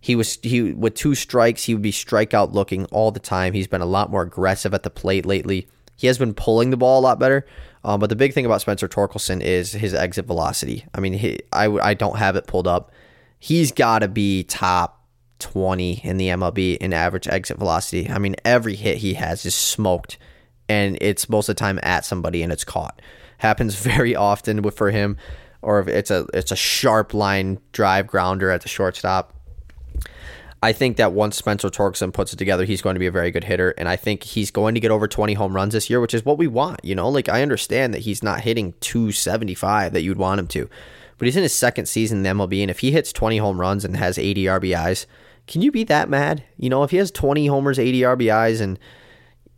[0.00, 3.54] He was he with two strikes, he would be strikeout looking all the time.
[3.54, 5.68] He's been a lot more aggressive at the plate lately.
[5.96, 7.44] He has been pulling the ball a lot better.
[7.82, 10.84] Um, but the big thing about Spencer Torkelson is his exit velocity.
[10.94, 12.92] I mean, he, I I don't have it pulled up.
[13.40, 15.04] He's got to be top
[15.40, 18.08] 20 in the MLB in average exit velocity.
[18.08, 20.18] I mean, every hit he has is smoked
[20.68, 23.00] and it's most of the time at somebody and it's caught.
[23.38, 25.16] Happens very often for him,
[25.62, 29.34] or if it's a it's a sharp line drive grounder at the shortstop.
[30.60, 33.30] I think that once Spencer Torkelson puts it together, he's going to be a very
[33.30, 36.00] good hitter, and I think he's going to get over 20 home runs this year,
[36.00, 36.84] which is what we want.
[36.84, 40.68] You know, like I understand that he's not hitting 275 that you'd want him to,
[41.16, 43.60] but he's in his second season in the MLB, and if he hits 20 home
[43.60, 45.06] runs and has 80 RBIs,
[45.46, 46.42] can you be that mad?
[46.56, 48.80] You know, if he has 20 homers, 80 RBIs, and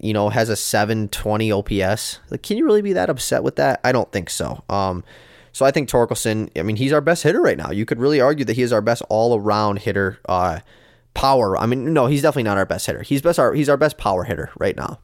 [0.01, 2.21] you know, has a 720 OPS.
[2.31, 3.81] Like, can you really be that upset with that?
[3.85, 4.65] I don't think so.
[4.69, 5.05] Um,
[5.53, 7.71] so I think Torkelson, I mean, he's our best hitter right now.
[7.71, 10.19] You could really argue that he is our best all around hitter.
[10.29, 10.61] Uh,
[11.15, 11.59] power.
[11.59, 13.03] I mean, no, he's definitely not our best hitter.
[13.03, 14.99] He's best our he's our best power hitter right now.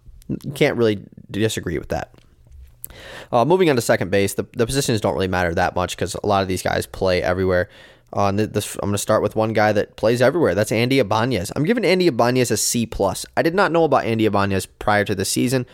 [0.55, 2.15] Can't really disagree with that.
[3.31, 6.15] Uh, moving on to second base, the, the positions don't really matter that much because
[6.23, 7.69] a lot of these guys play everywhere.
[8.13, 10.55] Uh, this, I'm going to start with one guy that plays everywhere.
[10.55, 11.53] That's Andy Ibanez.
[11.55, 13.27] I'm giving Andy Ibanez a C plus.
[13.37, 15.67] I did not know about Andy Ibanez prior to the season.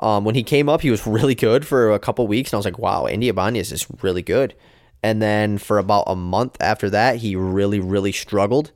[0.00, 2.58] Um, when he came up, he was really good for a couple weeks, and I
[2.58, 4.54] was like, "Wow, Andy Ibanez is really good."
[5.02, 8.72] And then for about a month after that, he really, really struggled.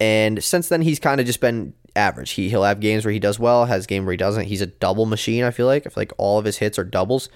[0.00, 2.32] And since then, he's kind of just been average.
[2.32, 4.46] He he'll have games where he does well, has game where he doesn't.
[4.46, 5.44] He's a double machine.
[5.44, 7.28] I feel like I feel like all of his hits are doubles.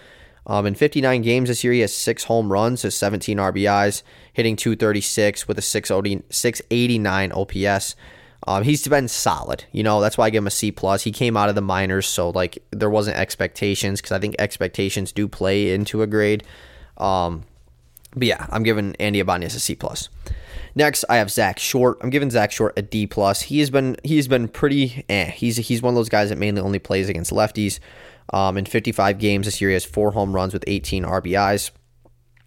[0.46, 4.54] Um, in 59 games this year, he has six home runs, has 17 RBIs, hitting
[4.56, 7.96] 236 with a 689 OPS.
[8.46, 9.64] Um, he's been solid.
[9.72, 11.02] You know, that's why I give him a C plus.
[11.02, 15.11] He came out of the minors, so like there wasn't expectations because I think expectations
[15.11, 16.44] do play into a grade.
[16.96, 17.42] Um,
[18.14, 20.09] but yeah, I'm giving Andy Ibanez a C plus.
[20.76, 21.98] Next, I have Zach Short.
[22.02, 23.42] I'm giving Zach Short a D plus.
[23.42, 25.30] He has been he's been pretty eh.
[25.30, 27.80] He's he's one of those guys that mainly only plays against lefties.
[28.33, 31.71] Um, in 55 games this year, he has four home runs with 18 RBIs,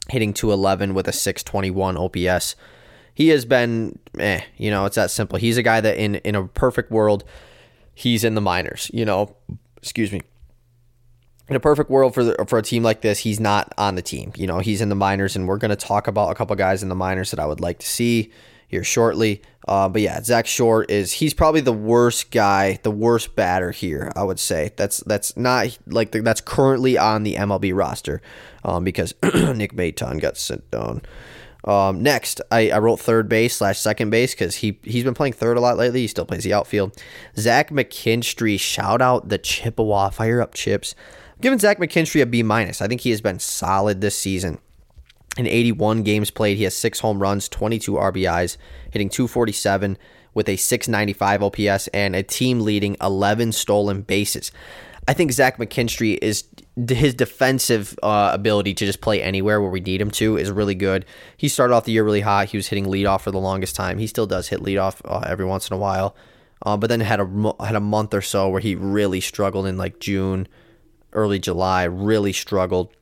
[0.10, 2.56] hitting 211 with a 621 OPS.
[3.14, 5.40] He has been, eh, you know, it's that simple.
[5.40, 7.24] He's a guy that in in a perfect world,
[7.94, 8.90] he's in the minors.
[8.94, 9.36] You know,
[9.78, 10.22] excuse me.
[11.50, 14.04] In a perfect world for the, for a team like this, he's not on the
[14.04, 14.32] team.
[14.36, 16.84] You know, he's in the minors, and we're going to talk about a couple guys
[16.84, 18.32] in the minors that I would like to see
[18.70, 19.42] here shortly.
[19.68, 24.12] Uh, but yeah, Zach Short is he's probably the worst guy, the worst batter here.
[24.16, 28.22] I would say that's that's not like the, that's currently on the MLB roster
[28.64, 31.02] um, because Nick Maton got sent down.
[31.66, 35.34] Um, next, I, I, wrote third base slash second base because he he's been playing
[35.34, 36.02] third a lot lately.
[36.02, 36.96] He still plays the outfield.
[37.38, 40.96] Zach McKinstry, shout out the Chippewa, fire up chips.
[41.36, 42.82] I'm giving Zach McKinstry a B minus.
[42.82, 44.60] I think he has been solid this season.
[45.40, 48.58] In 81 games played, he has six home runs, 22 RBIs,
[48.92, 49.98] hitting 247
[50.34, 54.52] with a 695 OPS and a team leading 11 stolen bases.
[55.08, 56.44] I think Zach McKinstry is
[56.90, 60.76] his defensive uh, ability to just play anywhere where we need him to is really
[60.76, 61.06] good.
[61.38, 62.50] He started off the year really hot.
[62.50, 63.98] He was hitting leadoff for the longest time.
[63.98, 66.18] He still does hit leadoff uh, every once in a while,
[66.66, 69.78] uh, but then had a had a month or so where he really struggled in
[69.78, 70.50] like June,
[71.14, 71.86] early July.
[71.86, 72.94] Really struggled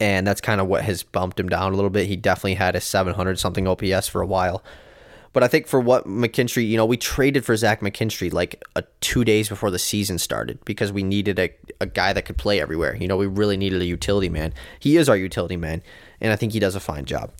[0.00, 2.06] and that's kind of what has bumped him down a little bit.
[2.06, 4.62] He definitely had a 700 something OPS for a while.
[5.32, 8.84] But I think for what McKinstry, you know, we traded for Zach McKinstry like a,
[9.00, 11.50] two days before the season started because we needed a,
[11.80, 12.96] a guy that could play everywhere.
[12.96, 14.52] You know, we really needed a utility man.
[14.78, 15.82] He is our utility man,
[16.20, 17.32] and I think he does a fine job.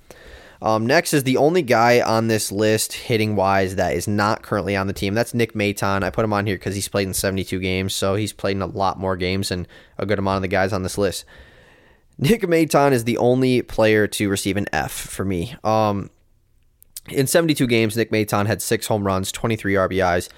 [0.63, 4.77] Um, next is the only guy on this list hitting wise that is not currently
[4.77, 5.13] on the team.
[5.13, 6.05] That's Nick Maton.
[6.05, 8.63] I put him on here because he's played in 72 games, so he's played in
[8.63, 9.67] a lot more games than
[9.99, 11.25] a good amount of the guys on this list.
[12.19, 15.55] Nick Maton is the only player to receive an F for me.
[15.65, 16.11] Um,
[17.09, 20.29] in 72 games, Nick Maton had six home runs, 23 RBIs,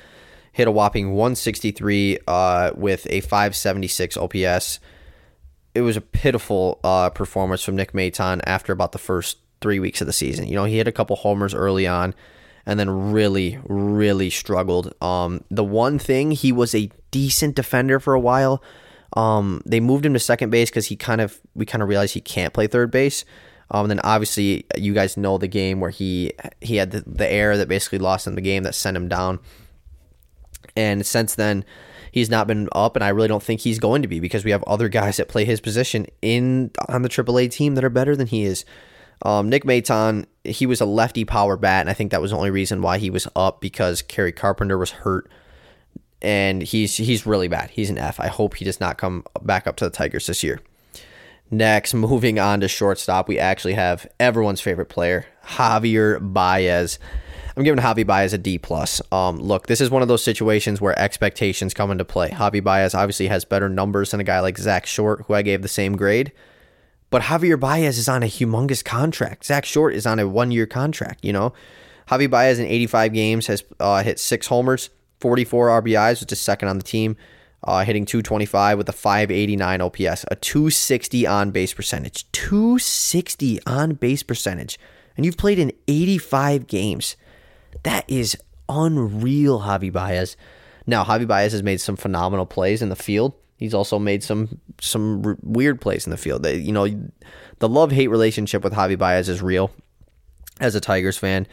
[0.53, 4.81] hit a whopping 163 uh, with a 576 OPS.
[5.75, 10.01] It was a pitiful uh, performance from Nick Maton after about the first three weeks
[10.01, 10.47] of the season.
[10.47, 12.15] You know, he hit a couple homers early on
[12.65, 14.95] and then really, really struggled.
[15.03, 18.63] Um, the one thing, he was a decent defender for a while
[19.15, 22.15] um, they moved him to second base because he kind of we kind of realized
[22.15, 23.25] he can't play third base.
[23.71, 27.31] Um, and then obviously you guys know the game where he he had the, the
[27.31, 29.41] error that basically lost him the game that sent him down.
[30.77, 31.65] And since then,
[32.11, 34.51] he's not been up, and I really don't think he's going to be because we
[34.51, 38.17] have other guys that play his position in on the AAA team that are better
[38.17, 38.65] than he is.
[39.23, 42.37] Um, Nick Maton, he was a lefty power bat, and I think that was the
[42.37, 45.31] only reason why he was up because Kerry Carpenter was hurt
[46.23, 47.71] and he's he's really bad.
[47.71, 48.19] He's an F.
[48.21, 50.61] I hope he does not come back up to the Tigers this year.
[51.51, 56.99] Next, moving on to shortstop, we actually have everyone's favorite player, Javier Baez.
[57.57, 59.01] I'm giving Javi Baez a D plus.
[59.13, 62.31] Um, look, this is one of those situations where expectations come into play.
[62.31, 65.63] Javi Baez obviously has better numbers than a guy like Zach Short, who I gave
[65.63, 66.33] the same grade.
[67.11, 69.45] But Javier Baez is on a humongous contract.
[69.45, 71.25] Zach Short is on a one year contract.
[71.25, 71.53] You know,
[72.09, 76.69] Javi Baez in 85 games has uh, hit six homers, 44 RBIs, which is second
[76.69, 77.17] on the team,
[77.63, 82.31] uh, hitting 225 with a 589 OPS, a 260 on base percentage.
[82.33, 84.79] 260 on base percentage.
[85.17, 87.17] And you've played in 85 games.
[87.85, 88.37] That is
[88.69, 90.37] unreal, Javi Baez.
[90.87, 93.35] Now, Javi Baez has made some phenomenal plays in the field.
[93.57, 96.45] He's also made some some r- weird plays in the field.
[96.47, 96.87] You know,
[97.61, 99.71] the love hate relationship with Javi Baez is real.
[100.61, 101.47] As a Tigers fan,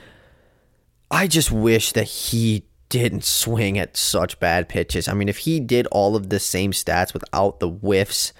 [1.10, 5.08] I just wish that he didn't swing at such bad pitches.
[5.08, 8.34] I mean, if he did all of the same stats without the whiffs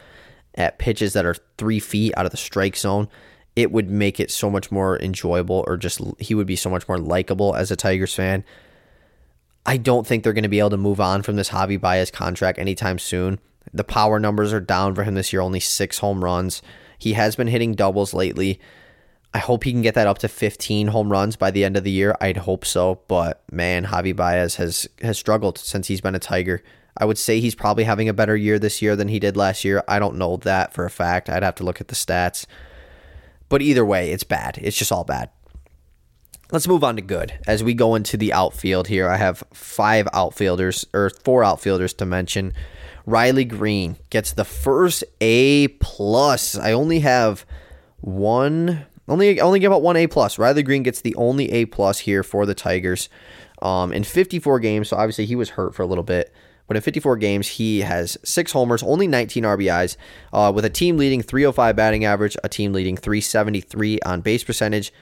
[0.56, 3.08] at pitches that are three feet out of the strike zone,
[3.56, 6.86] it would make it so much more enjoyable, or just he would be so much
[6.90, 8.44] more likable as a Tigers fan.
[9.66, 12.12] I don't think they're going to be able to move on from this Javi Baez
[12.12, 13.40] contract anytime soon.
[13.74, 16.62] The power numbers are down for him this year, only six home runs.
[17.00, 18.60] He has been hitting doubles lately.
[19.34, 21.84] I hope he can get that up to 15 home runs by the end of
[21.84, 22.16] the year.
[22.20, 26.62] I'd hope so, but man, Javi Baez has has struggled since he's been a Tiger.
[26.98, 29.64] I would say he's probably having a better year this year than he did last
[29.64, 29.84] year.
[29.88, 31.30] I don't know that for a fact.
[31.30, 32.46] I'd have to look at the stats.
[33.48, 34.60] But either way, it's bad.
[34.62, 35.30] It's just all bad.
[36.52, 37.40] Let's move on to good.
[37.48, 42.06] As we go into the outfield here, I have five outfielders or four outfielders to
[42.06, 42.54] mention.
[43.06, 46.58] Riley Greene gets the first A plus.
[46.58, 47.46] I only have
[48.02, 50.38] one only only give out one A plus.
[50.38, 53.10] Riley Greene gets the only A plus here for the Tigers.
[53.62, 56.34] Um, in 54 games, so obviously he was hurt for a little bit.
[56.68, 59.98] But in 54 games, he has six homers, only 19 RBIs,
[60.32, 64.94] uh, with a team leading 305 batting average, a team leading 373 on base percentage,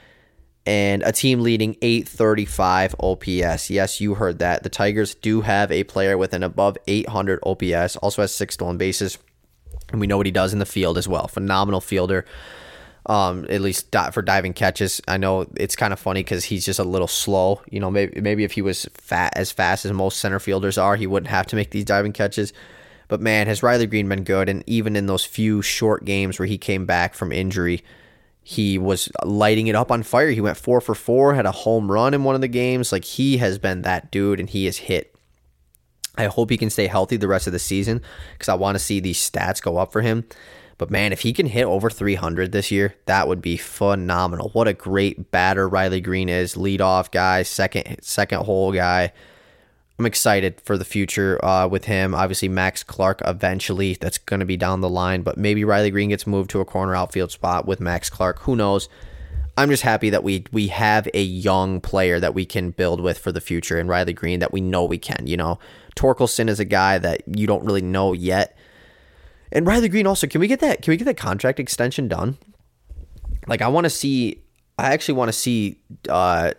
[0.66, 3.70] and a team leading 835 OPS.
[3.70, 4.64] Yes, you heard that.
[4.64, 8.78] The Tigers do have a player with an above 800 OPS, also has six stolen
[8.78, 9.20] bases,
[9.92, 11.28] and we know what he does in the field as well.
[11.28, 12.26] Phenomenal fielder
[13.10, 15.02] um, at least for diving catches.
[15.08, 17.62] I know it's kind of funny because he's just a little slow.
[17.70, 20.96] You know, maybe maybe if he was fat as fast as most center fielders are,
[20.96, 22.54] he wouldn't have to make these diving catches.
[23.08, 24.48] But man, has Riley Greene been good?
[24.48, 27.84] And even in those few short games where he came back from injury,
[28.44, 30.32] He was lighting it up on fire.
[30.32, 32.92] He went four for four, had a home run in one of the games.
[32.92, 35.16] Like he has been that dude, and he has hit.
[36.18, 38.02] I hope he can stay healthy the rest of the season
[38.34, 40.26] because I want to see these stats go up for him.
[40.80, 44.50] But man, if he can hit over 300 this year, that would be phenomenal.
[44.54, 49.12] What a great batter Riley Greene is, leadoff guy, second second hole guy.
[50.00, 52.16] I'm excited for the future uh, with him.
[52.16, 53.98] Obviously, Max Clark eventually.
[54.00, 56.66] That's going to be down the line, but maybe Riley Greene gets moved to a
[56.66, 58.40] corner outfield spot with Max Clark.
[58.44, 58.88] Who knows?
[59.58, 63.20] I'm just happy that we we have a young player that we can build with
[63.20, 65.28] for the future, and Riley Greene that we know we can.
[65.28, 65.60] You know,
[65.98, 68.58] Torkelson is a guy that you don't really know yet,
[69.52, 70.28] and Riley Greene also.
[70.28, 70.82] Can we get that?
[70.82, 72.38] Can we get that contract extension done?
[73.48, 74.44] Like, I want to see.
[74.78, 76.52] I actually want to see uh,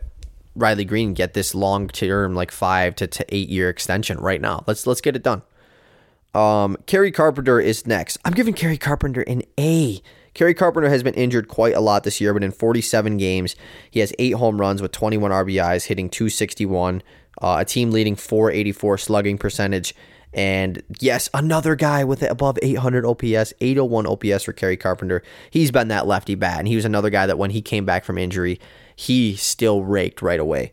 [0.55, 4.65] Riley Greene get this long term, like five to, to eight year extension right now.
[4.67, 5.43] Let's let's get it done.
[6.35, 8.19] Um, Kerry Carpenter is next.
[8.25, 10.01] I'm giving Kerry Carpenter an A.
[10.35, 13.57] Kerry Carpenter has been injured quite a lot this year, but in 47 games,
[13.91, 17.03] he has eight home runs with 21 RBIs, hitting 261,
[17.43, 19.95] uh, a team leading 484 slugging percentage.
[20.33, 25.23] And yes, another guy with above 800 OPS, 801 OPS for Kerry Carpenter.
[25.51, 28.05] He's been that lefty bat, and he was another guy that when he came back
[28.05, 28.61] from injury,
[28.95, 30.73] he still raked right away.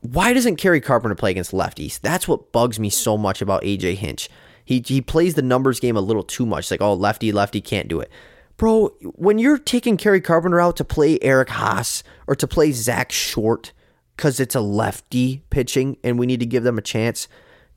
[0.00, 2.00] Why doesn't Kerry Carpenter play against lefties?
[2.00, 4.28] That's what bugs me so much about AJ Hinch.
[4.64, 6.70] He, he plays the numbers game a little too much.
[6.70, 8.10] Like, oh, lefty, lefty can't do it.
[8.58, 13.10] Bro, when you're taking Kerry Carpenter out to play Eric Haase or to play Zack
[13.10, 13.72] Short
[14.16, 17.28] because it's a lefty pitching and we need to give them a chance,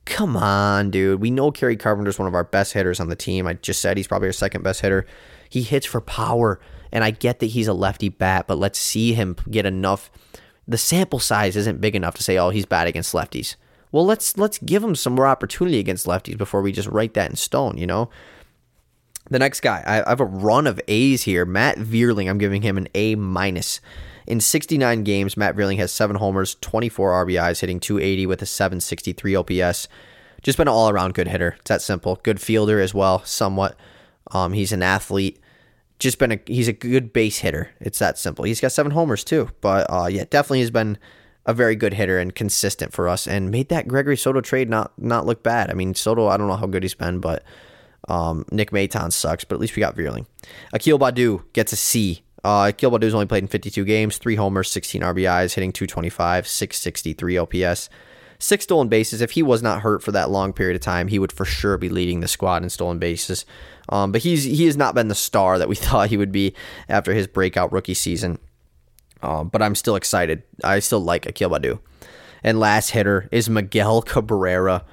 [0.04, 1.20] come on, dude.
[1.20, 3.46] We know Kerry Carpenter's one of our best hitters on the team.
[3.46, 5.06] I just said he's probably our second best hitter.
[5.48, 6.60] He hits for power.
[6.92, 10.10] And I get that he's a lefty bat, but let's see him get enough.
[10.68, 13.56] The sample size isn't big enough to say, oh, he's bad against lefties.
[13.90, 17.30] Well, let's let's give him some more opportunity against lefties before we just write that
[17.30, 18.10] in stone, you know?
[19.30, 21.44] The next guy, I have a run of A's here.
[21.44, 23.80] Matt Vierling, I'm giving him an A minus.
[24.26, 29.36] In 69 games, Matt Vierling has seven homers, 24 RBIs, hitting 280 with a 763
[29.36, 29.88] OPS.
[30.42, 31.56] Just been an all around good hitter.
[31.60, 32.20] It's that simple.
[32.22, 33.76] Good fielder as well, somewhat.
[34.30, 35.38] Um, he's an athlete
[36.02, 37.70] just been a he's a good base hitter.
[37.80, 38.44] It's that simple.
[38.44, 40.98] He's got seven homers too, but uh, yeah, definitely has been
[41.46, 44.92] a very good hitter and consistent for us, and made that Gregory Soto trade not
[44.98, 45.70] not look bad.
[45.70, 47.44] I mean, Soto, I don't know how good he's been, but
[48.08, 50.26] um, Nick Maton sucks, but at least we got Vierling.
[50.72, 52.22] Akil Baddoo gets a C.
[52.44, 57.38] Uh, Akil Baddoo's only played in 52 games, three homers, 16 RBIs, hitting 225, 663
[57.38, 57.88] OPS
[58.42, 59.20] six stolen bases.
[59.20, 61.78] If he was not hurt for that long period of time, he would for sure
[61.78, 63.46] be leading the squad in stolen bases.
[63.88, 66.54] Um, but he's he has not been the star that we thought he would be
[66.88, 68.38] after his breakout rookie season.
[69.22, 70.42] Um, but I'm still excited.
[70.64, 71.78] I still like Akil Baddoo.
[72.42, 74.84] And last hitter is Miguel Cabrera.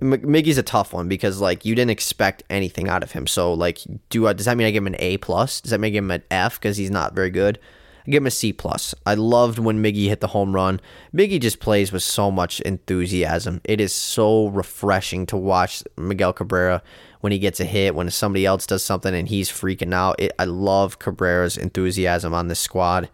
[0.00, 3.26] Miggy's a tough one because like you didn't expect anything out of him.
[3.26, 3.78] So like,
[4.08, 5.60] do I, does that mean I give him an A plus?
[5.60, 7.58] Does that make him an F because he's not very good?
[8.06, 8.94] I give him a C plus.
[9.06, 10.80] I loved when Miggy hit the home run.
[11.14, 13.60] Miggy just plays with so much enthusiasm.
[13.64, 16.82] It is so refreshing to watch Miguel Cabrera
[17.20, 20.16] when he gets a hit, when somebody else does something and he's freaking out.
[20.20, 23.08] It, I love Cabrera's enthusiasm on this squad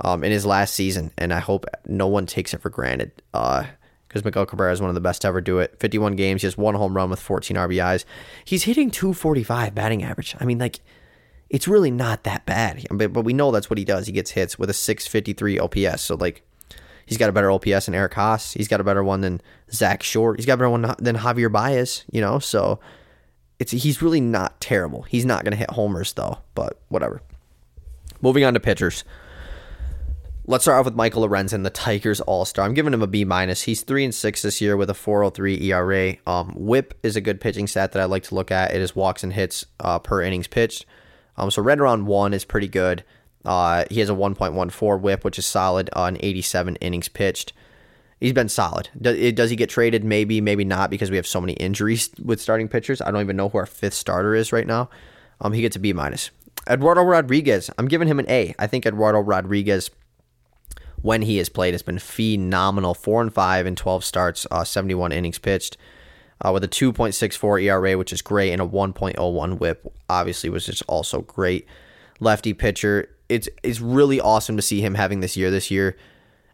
[0.00, 3.12] um, in his last season, and I hope no one takes it for granted.
[3.32, 3.66] Uh,
[4.12, 5.74] because Miguel Cabrera is one of the best to ever do it.
[5.80, 8.04] 51 games, he has one home run with 14 RBIs.
[8.44, 10.36] He's hitting 245 batting average.
[10.38, 10.80] I mean, like,
[11.48, 12.86] it's really not that bad.
[12.90, 14.06] But, we know that's what he does.
[14.06, 16.02] He gets hits with a 653 OPS.
[16.02, 16.42] So, like,
[17.06, 18.52] he's got a better OPS than Eric Haase.
[18.54, 19.40] He's got a better one than
[19.72, 20.38] Zack Short.
[20.38, 22.38] He's got a better one than Javier Baez, you know?
[22.38, 22.80] So,
[23.58, 25.02] it's he's really not terrible.
[25.02, 27.22] He's not going to hit homers, though, but whatever.
[28.20, 29.04] Moving on to pitchers.
[30.44, 32.64] Let's start off with Michael Lorenzen, the Tigers All Star.
[32.64, 33.62] I'm giving him a B minus.
[33.62, 36.16] He's three and six this year with a 4.03 ERA.
[36.26, 38.74] Um, WHIP is a good pitching stat that I like to look at.
[38.74, 40.84] It is walks and hits uh, per innings pitched.
[41.36, 43.04] Um, so right around one is pretty good.
[43.44, 47.52] Uh, he has a 1.14 whip, which is solid on 87 innings pitched.
[48.18, 48.88] He's been solid.
[49.00, 50.02] Does, does he get traded?
[50.02, 53.00] Maybe, maybe not, because we have so many injuries with starting pitchers.
[53.00, 54.90] I don't even know who our fifth starter is right now.
[55.40, 56.32] Um, he gets a B minus.
[56.68, 58.54] Eduardo Rodriguez, I'm giving him an A.
[58.58, 59.90] I think Eduardo Rodriguez,
[61.02, 62.94] when he has played, has been phenomenal.
[62.94, 65.76] Four and five in 12 starts, uh, 71 innings pitched
[66.40, 69.92] uh, with a 2.64 ERA, which is great, and a 1.01 WHIP.
[70.08, 71.66] Obviously, was just also great.
[72.20, 73.08] Lefty pitcher.
[73.28, 75.50] It's it's really awesome to see him having this year.
[75.50, 75.96] This year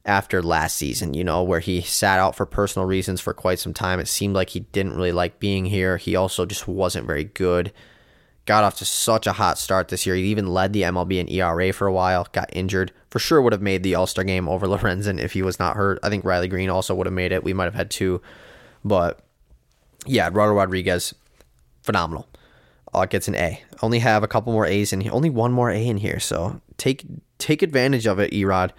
[0.05, 3.74] after last season, you know, where he sat out for personal reasons for quite some
[3.74, 4.01] time.
[4.01, 5.96] It seemed like he didn't really like being here.
[5.96, 7.72] He also just wasn't very good.
[8.49, 10.14] Got off to such a hot start this year.
[10.14, 12.26] He even led the MLB in ERA for a while.
[12.32, 12.92] Got injured.
[13.11, 15.76] For sure would have made the All Star game over Lorenzen if he was not
[15.76, 15.99] hurt.
[16.03, 17.44] I think Riley Greene also would have made it.
[17.44, 18.22] We might have had two.
[18.82, 19.20] But
[20.07, 21.14] yeah, Eduardo Rodriguez,
[21.82, 22.26] phenomenal.
[22.94, 23.62] uh, gets an A.
[23.82, 25.12] Only have a couple more A's in here.
[25.12, 26.18] Only one more A in here.
[26.18, 27.05] So take
[27.36, 28.70] take advantage of it, Erod.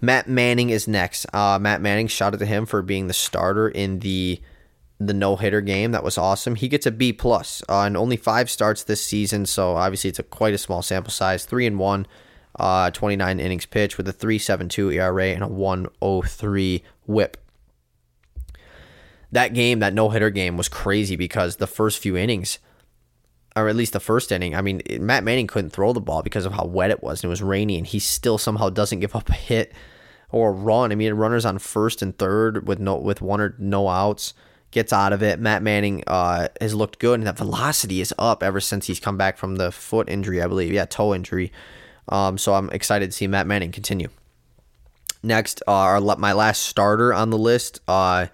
[0.00, 1.32] Matt Manning is next.
[1.32, 4.40] Uh, Matt Manning, shout out to him for being the starter in the
[4.98, 5.92] the no hitter game.
[5.92, 6.54] That was awesome.
[6.54, 10.18] He gets a B plus uh, and only five starts this season, so obviously it's
[10.18, 11.44] a quite a small sample size.
[11.44, 12.06] Three and one,
[12.58, 17.36] uh, 29 innings pitched with a 3.72 ERA and a 103 WHIP.
[19.32, 22.58] That game, that no hitter game, was crazy because the first few innings,
[23.54, 26.46] or at least the first inning, I mean, Matt Manning couldn't throw the ball because
[26.46, 29.14] of how wet it was and it was rainy, and he still somehow doesn't give
[29.16, 29.74] up a hit
[30.30, 30.90] or a run.
[30.90, 34.32] I mean, runners on first and third with no with one or no outs
[34.76, 35.40] gets out of it.
[35.40, 39.16] Matt Manning uh, has looked good, and that velocity is up ever since he's come
[39.16, 40.70] back from the foot injury, I believe.
[40.70, 41.50] Yeah, toe injury.
[42.10, 44.08] Um, so I'm excited to see Matt Manning continue.
[45.22, 48.26] Next, uh, our, my last starter on the list, uh,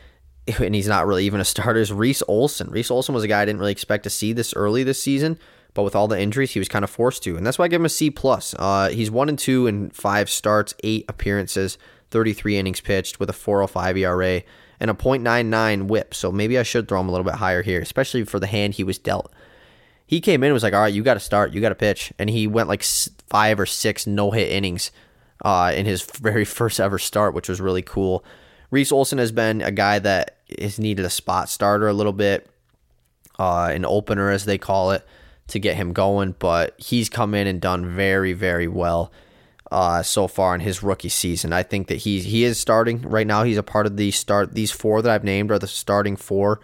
[0.58, 2.70] and he's not really even a starter, is Reese Olson.
[2.70, 5.38] Reese Olson was a guy I didn't really expect to see this early this season,
[5.74, 7.68] but with all the injuries, he was kind of forced to, and that's why I
[7.68, 8.54] give him a C plus.
[8.58, 11.76] Uh, he's one and two in five starts, eight appearances,
[12.10, 14.42] 33 innings pitched with a 4.05 ERA
[14.80, 16.14] and a .99 WHIP.
[16.14, 18.74] So maybe I should throw him a little bit higher here, especially for the hand
[18.74, 19.32] he was dealt.
[20.06, 21.74] He came in and was like, "All right, you got to start, you got to
[21.74, 24.90] pitch," and he went like five or six no hit innings
[25.44, 28.24] uh, in his very first ever start, which was really cool.
[28.70, 32.48] Reese Olson has been a guy that has needed a spot starter a little bit,
[33.38, 35.06] uh, an opener as they call it,
[35.48, 39.12] to get him going, but he's come in and done very, very well
[39.70, 41.52] uh, so far in his rookie season.
[41.52, 43.44] I think that he he is starting right now.
[43.44, 44.54] He's a part of the start.
[44.54, 46.60] These four that I've named are the starting four.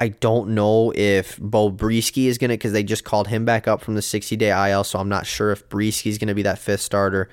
[0.00, 3.82] I don't know if Beau Brieske is gonna because they just called him back up
[3.82, 6.58] from the 60 day IL, so I'm not sure if Brieske is gonna be that
[6.58, 7.28] fifth starter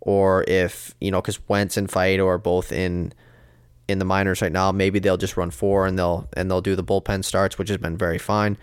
[0.00, 3.12] or if you know because Wentz and Faedo are both in
[3.88, 4.72] in the minors right now.
[4.72, 7.78] Maybe they'll just run four and they'll and they'll do the bullpen starts, which has
[7.78, 8.56] been very fine.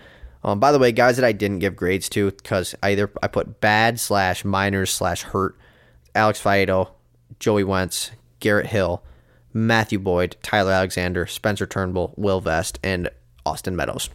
[0.43, 3.61] Um, by the way, guys that I didn't give grades to because either I put
[3.61, 5.55] bad slash minors slash hurt
[6.15, 6.89] Alex Faedo,
[7.39, 9.03] Joey Wentz, Garrett Hill,
[9.53, 13.09] Matthew Boyd, Tyler Alexander, Spencer Turnbull, Will Vest, and
[13.45, 14.09] Austin Meadows.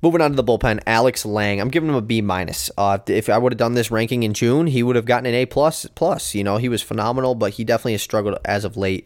[0.00, 1.60] Moving on to the bullpen, Alex Lange.
[1.60, 2.70] I'm giving him a B minus.
[2.78, 5.34] Uh, if I would have done this ranking in June, he would have gotten an
[5.34, 5.86] A plus.
[5.96, 9.04] Plus, you know, he was phenomenal, but he definitely has struggled as of late.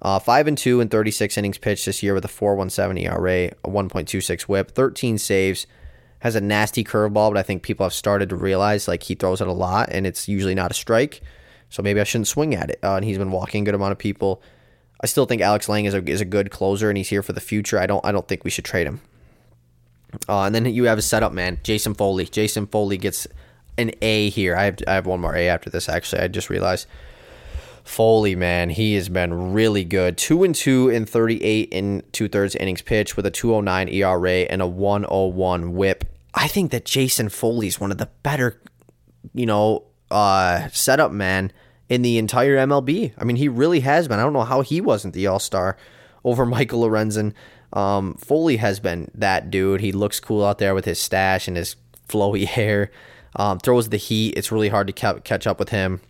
[0.00, 3.68] Uh, five and two in 36 innings pitched this year with a 4.17 ERA, a
[3.68, 5.66] 1.26 WHIP, 13 saves,
[6.22, 9.40] has a nasty curveball, but I think people have started to realize like he throws
[9.40, 11.20] it a lot and it's usually not a strike.
[11.68, 12.78] So maybe I shouldn't swing at it.
[12.80, 14.40] Uh, and he's been walking a good amount of people.
[15.00, 17.32] I still think Alex Lange is a, is a good closer and he's here for
[17.32, 17.76] the future.
[17.76, 19.00] I don't I don't think we should trade him.
[20.28, 22.26] Uh, and then you have a setup man, Jason Foley.
[22.26, 23.26] Jason Foley gets
[23.76, 24.54] an A here.
[24.54, 25.88] I have I have one more A after this.
[25.88, 26.86] Actually, I just realized.
[27.84, 30.16] Foley, man, he has been really good.
[30.16, 34.62] Two and two in 38 and two thirds innings pitched with a 209 ERA and
[34.62, 36.04] a 101 WHIP.
[36.34, 38.60] I think that Jason Foley is one of the better,
[39.34, 41.52] you know, uh, setup man
[41.88, 43.12] in the entire MLB.
[43.18, 44.18] I mean, he really has been.
[44.18, 45.76] I don't know how he wasn't the All Star
[46.24, 47.34] over Michael Lorenzen.
[47.72, 49.80] Um, Foley has been that dude.
[49.80, 51.76] He looks cool out there with his stash and his
[52.08, 52.90] flowy hair.
[53.34, 54.34] Um, throws the heat.
[54.36, 56.02] It's really hard to ca- catch up with him.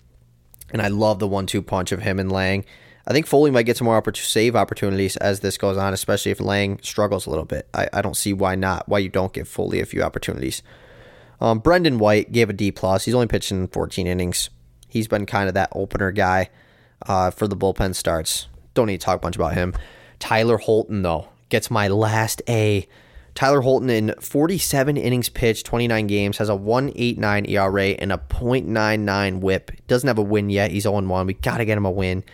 [0.72, 2.64] And I love the one-two punch of him and Lange.
[3.06, 6.32] I think Foley might get some more oppor- save opportunities as this goes on, especially
[6.32, 7.68] if Lange struggles a little bit.
[7.74, 10.62] I, I don't see why not, why you don't give Foley a few opportunities.
[11.40, 13.04] Um, Brendan White gave a D plus.
[13.04, 14.50] He's only pitched in 14 innings.
[14.88, 16.50] He's been kind of that opener guy
[17.06, 18.46] uh, for the bullpen starts.
[18.74, 19.74] Don't need to talk much about him.
[20.18, 22.86] Tyler Holton though gets my last A.
[23.34, 29.40] Tyler Holton in 47 innings pitched, 29 games, has a 1.89 ERA and a .99
[29.40, 29.72] WHIP.
[29.86, 30.70] Doesn't have a win yet.
[30.70, 31.26] He's 0 1.
[31.26, 32.24] We got to get him a win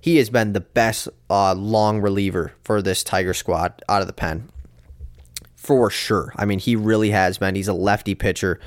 [0.00, 4.12] he has been the best uh, long reliever for this Tiger squad out of the
[4.12, 4.48] pen.
[5.56, 6.32] For sure.
[6.36, 7.54] I mean, he really has been.
[7.54, 8.58] He's a lefty pitcher.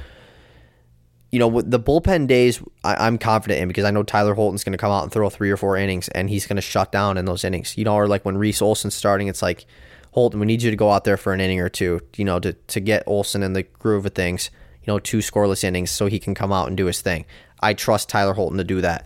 [1.32, 4.74] You know, the bullpen days, I, am confident in because I know Tyler Holton's going
[4.74, 7.18] to come out and throw three or four innings, and he's going to shut down
[7.18, 7.76] in those innings.
[7.76, 9.66] You know, or like when Reese Olson's starting, it's like,
[10.14, 12.40] Holton, we need you to go out there for an inning or two, you know,
[12.40, 14.50] to, to get Olson in the groove of things,
[14.82, 17.26] you know, two scoreless innings so he can come out and do his thing.
[17.62, 19.06] I trust Tyler Holton to do that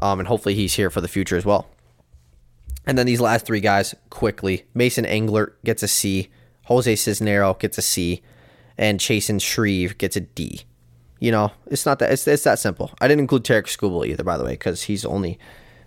[0.00, 1.68] um, and hopefully he's here for the future as well.
[2.86, 6.28] And then these last three guys quickly: Mason Englert gets a C,
[6.64, 8.22] Jose Cisnero gets a C,
[8.78, 10.62] and Chasen Shreve gets a D.
[11.18, 12.92] You know, it's not that it's, it's that simple.
[13.00, 15.38] I didn't include Tarik Skubal either, by the way, because he's only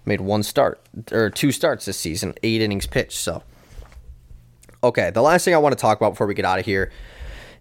[0.06, 0.80] made one start
[1.12, 3.18] or two starts this season, eight innings pitched.
[3.18, 3.42] So,
[4.84, 6.92] okay, the last thing I want to talk about before we get out of here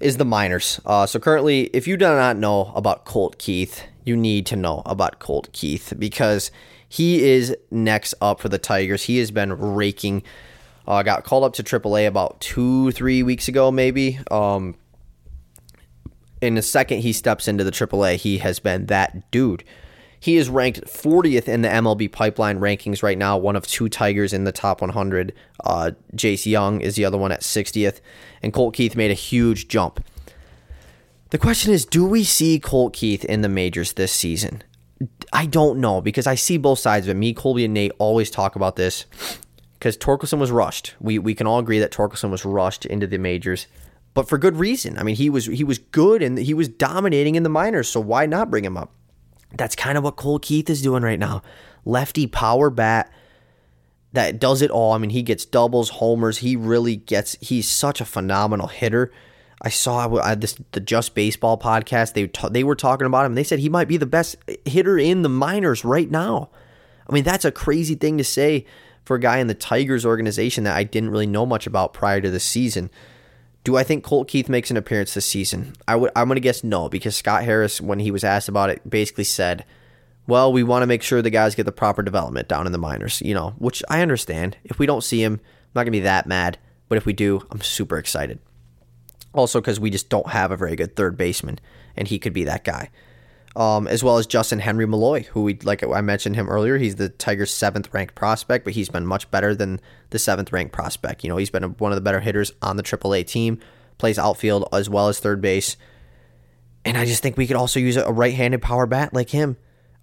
[0.01, 0.81] is the minors.
[0.85, 4.83] Uh, so currently, if you do not know about Colt Keith, you need to know
[4.85, 6.51] about Colt Keith because
[6.89, 9.05] he is next up for the Tigers.
[9.05, 10.23] He has been raking.
[10.87, 14.19] Uh, got called up to AAA about two, three weeks ago, maybe.
[14.31, 14.75] Um,
[16.41, 19.63] in the second he steps into the AAA, he has been that dude.
[20.23, 24.33] He is ranked 40th in the MLB pipeline rankings right now, one of two Tigers
[24.33, 25.35] in the top 100.
[25.65, 28.01] Uh, Jace Jung is the other one at 60th,
[28.41, 30.05] and Colt Keith made a huge jump.
[31.31, 34.63] The question is do we see Colt Keith in the majors this season?
[35.33, 37.19] I don't know because I see both sides of it.
[37.19, 39.07] Me, Colby, and Nate always talk about this
[39.75, 40.95] because Torkelson was rushed.
[41.01, 43.67] We, we can all agree that Torkelson was rushed into the majors
[44.15, 44.99] but for good reason.
[44.99, 47.99] I mean, he was he was good and he was dominating in the minors, so
[47.99, 48.93] why not bring him up?
[49.57, 51.43] That's kind of what Colt Keith is doing right now.
[51.85, 53.13] Lefty power bat
[54.13, 54.93] that does it all.
[54.93, 56.39] I mean, he gets doubles, homers.
[56.39, 57.37] He really gets.
[57.41, 59.11] He's such a phenomenal hitter.
[59.63, 62.15] I saw this the Just Baseball podcast.
[62.15, 63.35] They they were talking about him.
[63.35, 66.51] They said he might be the best hitter in the minors right now.
[67.09, 68.67] I mean, that's a crazy thing to say
[69.05, 72.21] for a guy in the Tigers organization that I didn't really know much about prior
[72.21, 72.91] to the season.
[73.65, 75.75] Do I think Colt Keith makes an appearance this season?
[75.87, 76.11] I would.
[76.17, 79.25] I'm going to guess no because Scott Harris, when he was asked about it, basically
[79.25, 79.65] said,
[80.27, 82.79] "Well, we want to make sure the guys get the proper development down in the
[82.79, 84.57] minors." You know, which I understand.
[84.65, 85.41] If we don't see him, I'm
[85.75, 86.59] not going to be that mad.
[86.89, 88.41] But if we do, I'm super excited.
[89.33, 91.59] Also, because we just don't have a very good third baseman,
[91.97, 92.91] and he could be that guy
[93.55, 96.79] um, as well as Justin Henry Malloy, who we like I mentioned him earlier.
[96.79, 99.81] He's the Tigers' seventh ranked prospect, but he's been much better than
[100.11, 101.23] the seventh ranked prospect.
[101.23, 103.59] You know, he's been one of the better hitters on the AAA team,
[103.99, 105.77] plays outfield as well as third base,
[106.85, 109.57] and I just think we could also use a right-handed power bat like him.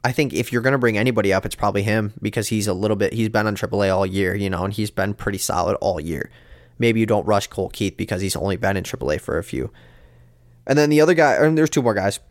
[0.03, 2.73] I think if you're going to bring anybody up, it's probably him because he's a
[2.73, 3.11] little bit.
[3.13, 6.29] He's been on AAA all year, you know, and he's been pretty solid all year.
[6.77, 9.71] Maybe you don't rush Colt Keith because he's only been in AAA for a few.
[10.65, 12.21] And then the other guy, and there's two more guys.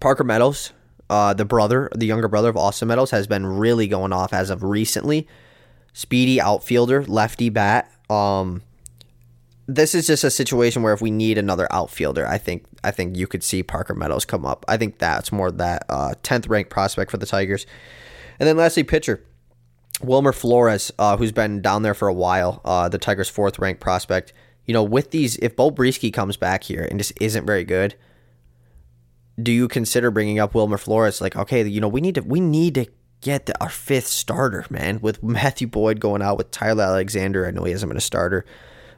[0.00, 0.72] Parker Meadows,
[1.10, 4.50] uh, the brother, the younger brother of Austin Meadows, has been really going off as
[4.50, 5.26] of recently.
[5.92, 7.90] Speedy outfielder, lefty bat.
[8.08, 8.62] Um,
[9.66, 13.16] this is just a situation where if we need another outfielder, I think I think
[13.16, 14.64] you could see Parker Meadows come up.
[14.68, 17.66] I think that's more that uh, tenth ranked prospect for the Tigers.
[18.40, 19.22] And then lastly, pitcher
[20.02, 23.80] Wilmer Flores, uh, who's been down there for a while, uh, the Tigers' fourth ranked
[23.80, 24.32] prospect.
[24.66, 27.94] You know, with these, if Beau Brieske comes back here and just isn't very good,
[29.40, 31.20] do you consider bringing up Wilmer Flores?
[31.20, 32.86] Like, okay, you know, we need to we need to
[33.20, 35.00] get the, our fifth starter, man.
[35.00, 38.44] With Matthew Boyd going out, with Tyler Alexander, I know he hasn't been a starter.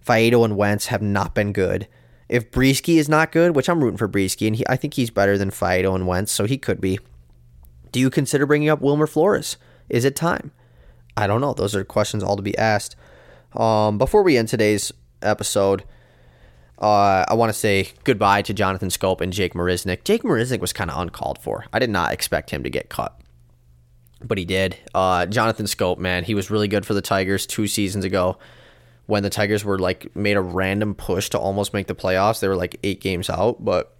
[0.05, 1.89] Faedo and Wentz have not been good.
[2.28, 5.11] If Brieske is not good, which I'm rooting for Brieske, and he, I think he's
[5.11, 6.99] better than Faedo and Wentz, so he could be.
[7.93, 9.57] Do you consider bringing up Wilmer Flores?
[9.89, 10.51] Is it time?
[11.16, 11.53] I don't know.
[11.55, 12.97] Those are questions all to be asked.
[13.55, 14.91] Um, before we end today's
[15.22, 15.85] episode,
[16.79, 20.05] uh, I want to say goodbye to Jonathan Schoop and Jake Marisnick.
[20.05, 21.66] Jake Marisnick was kind of uncalled for.
[21.72, 23.18] I did not expect him to get cut,
[24.22, 24.77] but he did.
[24.95, 28.39] Uh, Jonathan Schoop, man, he was really good for the Tigers two seasons ago
[29.07, 32.41] when the Tigers were like made a random push to almost make the playoffs.
[32.41, 33.97] They were like eight games out, but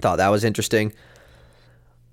[0.00, 0.92] thought that was interesting.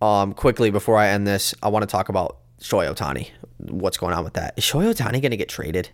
[0.02, 3.30] Um, quickly before I end this, I want to talk about Shohei Ohtani.
[3.58, 4.54] What's going on with that?
[4.58, 5.90] Is Shohei Ohtani going to get traded?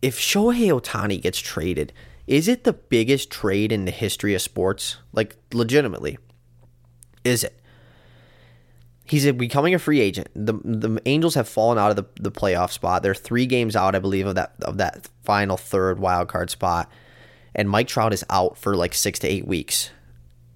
[0.00, 1.92] If Shohei Ohtani gets traded
[2.26, 4.98] is it the biggest trade in the history of sports?
[5.12, 6.18] Like, legitimately.
[7.24, 7.58] Is it?
[9.04, 10.28] He's becoming a free agent.
[10.34, 13.02] The the Angels have fallen out of the, the playoff spot.
[13.02, 16.90] They're three games out, I believe, of that of that final third wild card spot.
[17.54, 19.90] And Mike Trout is out for like six to eight weeks.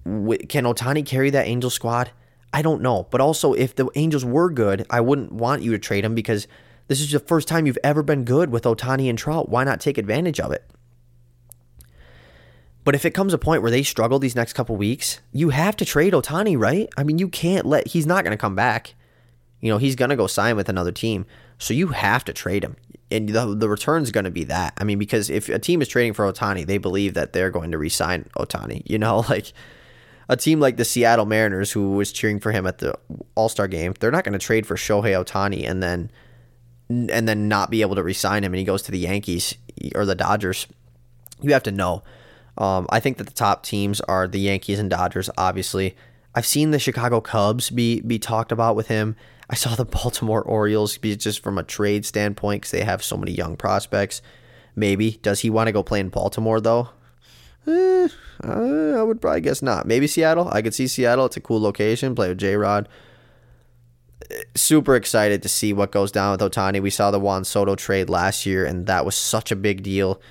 [0.05, 2.11] Can Ohtani carry that Angel squad?
[2.53, 3.07] I don't know.
[3.11, 6.47] But also, if the Angels were good, I wouldn't want you to trade him because
[6.87, 9.49] this is the first time you've ever been good with Ohtani and Trout.
[9.49, 10.63] Why not take advantage of it?
[12.87, 15.75] But if it comes a point where they struggle these next couple weeks, you have
[15.75, 16.87] to trade Ohtani, right?
[16.95, 18.95] I mean, you can't let he's not going to come back.
[19.59, 21.25] You know, he's going to go sign with another team.
[21.57, 22.77] So you have to trade him.
[23.11, 24.73] And the, the return's going to be that.
[24.77, 27.71] I mean, because if a team is trading for Ohtani, they believe that they're going
[27.71, 28.83] to re-sign Ohtani.
[28.85, 29.51] You know, like
[30.29, 32.97] a team like the Seattle Mariners, who was cheering for him at the
[33.35, 36.09] All Star game, they're not going to trade for Shohei Ohtani and then
[36.89, 39.55] and then not be able to re-sign him, and he goes to the Yankees
[39.93, 40.67] or the Dodgers.
[41.41, 42.03] You have to know
[42.57, 45.95] um, I think that the top teams are the Yankees and Dodgers, obviously.
[46.33, 49.15] I've seen the Chicago Cubs be be talked about with him.
[49.49, 53.17] I saw the Baltimore Orioles be just from a trade standpoint because they have so
[53.17, 54.21] many young prospects.
[54.75, 56.89] Maybe does he want to go play in Baltimore though?
[57.67, 58.07] Eh,
[58.41, 59.87] I would probably guess not.
[59.87, 60.47] Maybe Seattle.
[60.51, 61.25] I could see Seattle.
[61.25, 62.15] It's a cool location.
[62.15, 62.87] Play with J Rod.
[64.55, 66.81] Super excited to see what goes down with Ohtani.
[66.81, 70.21] We saw the Juan Soto trade last year, and that was such a big deal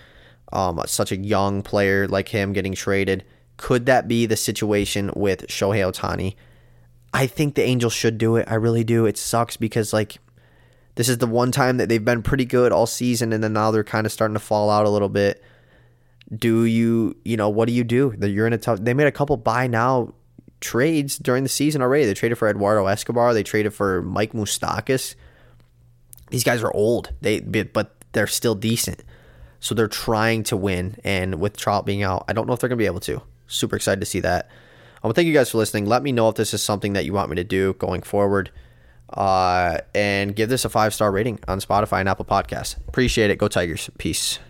[0.53, 3.25] um, such a young player like him getting traded.
[3.57, 6.35] Could that be the situation with Shohei Ohtani?
[7.15, 8.47] I think the Angels should do it.
[8.51, 9.07] I really do.
[9.07, 10.19] It sucks because like
[10.97, 13.71] this is the one time that they've been pretty good all season, and then now
[13.71, 15.43] they're kind of starting to fall out a little bit.
[16.35, 18.15] do you, you know, what do you do?
[18.21, 18.81] You're in a tough.
[18.81, 20.13] They made a couple buy now
[20.61, 22.05] trades during the season already.
[22.07, 23.35] They traded for Eduardo Escobar.
[23.35, 25.15] They traded for Mike Moustakas.
[26.31, 27.13] These guys are old.
[27.21, 29.05] They but they're still decent.
[29.61, 30.97] So they're trying to win.
[31.05, 33.23] And with Trout being out, I don't know if they're going to be able to.
[33.47, 34.49] Super excited to see that.
[35.03, 35.87] I want to thank you guys for listening.
[35.87, 38.51] Let me know if this is something that you want me to do going forward.
[39.11, 42.77] Uh, and give this a five star rating on Spotify and Apple Podcasts.
[42.89, 43.39] Appreciate it.
[43.39, 43.89] Go Tigers.
[43.99, 44.41] Peace.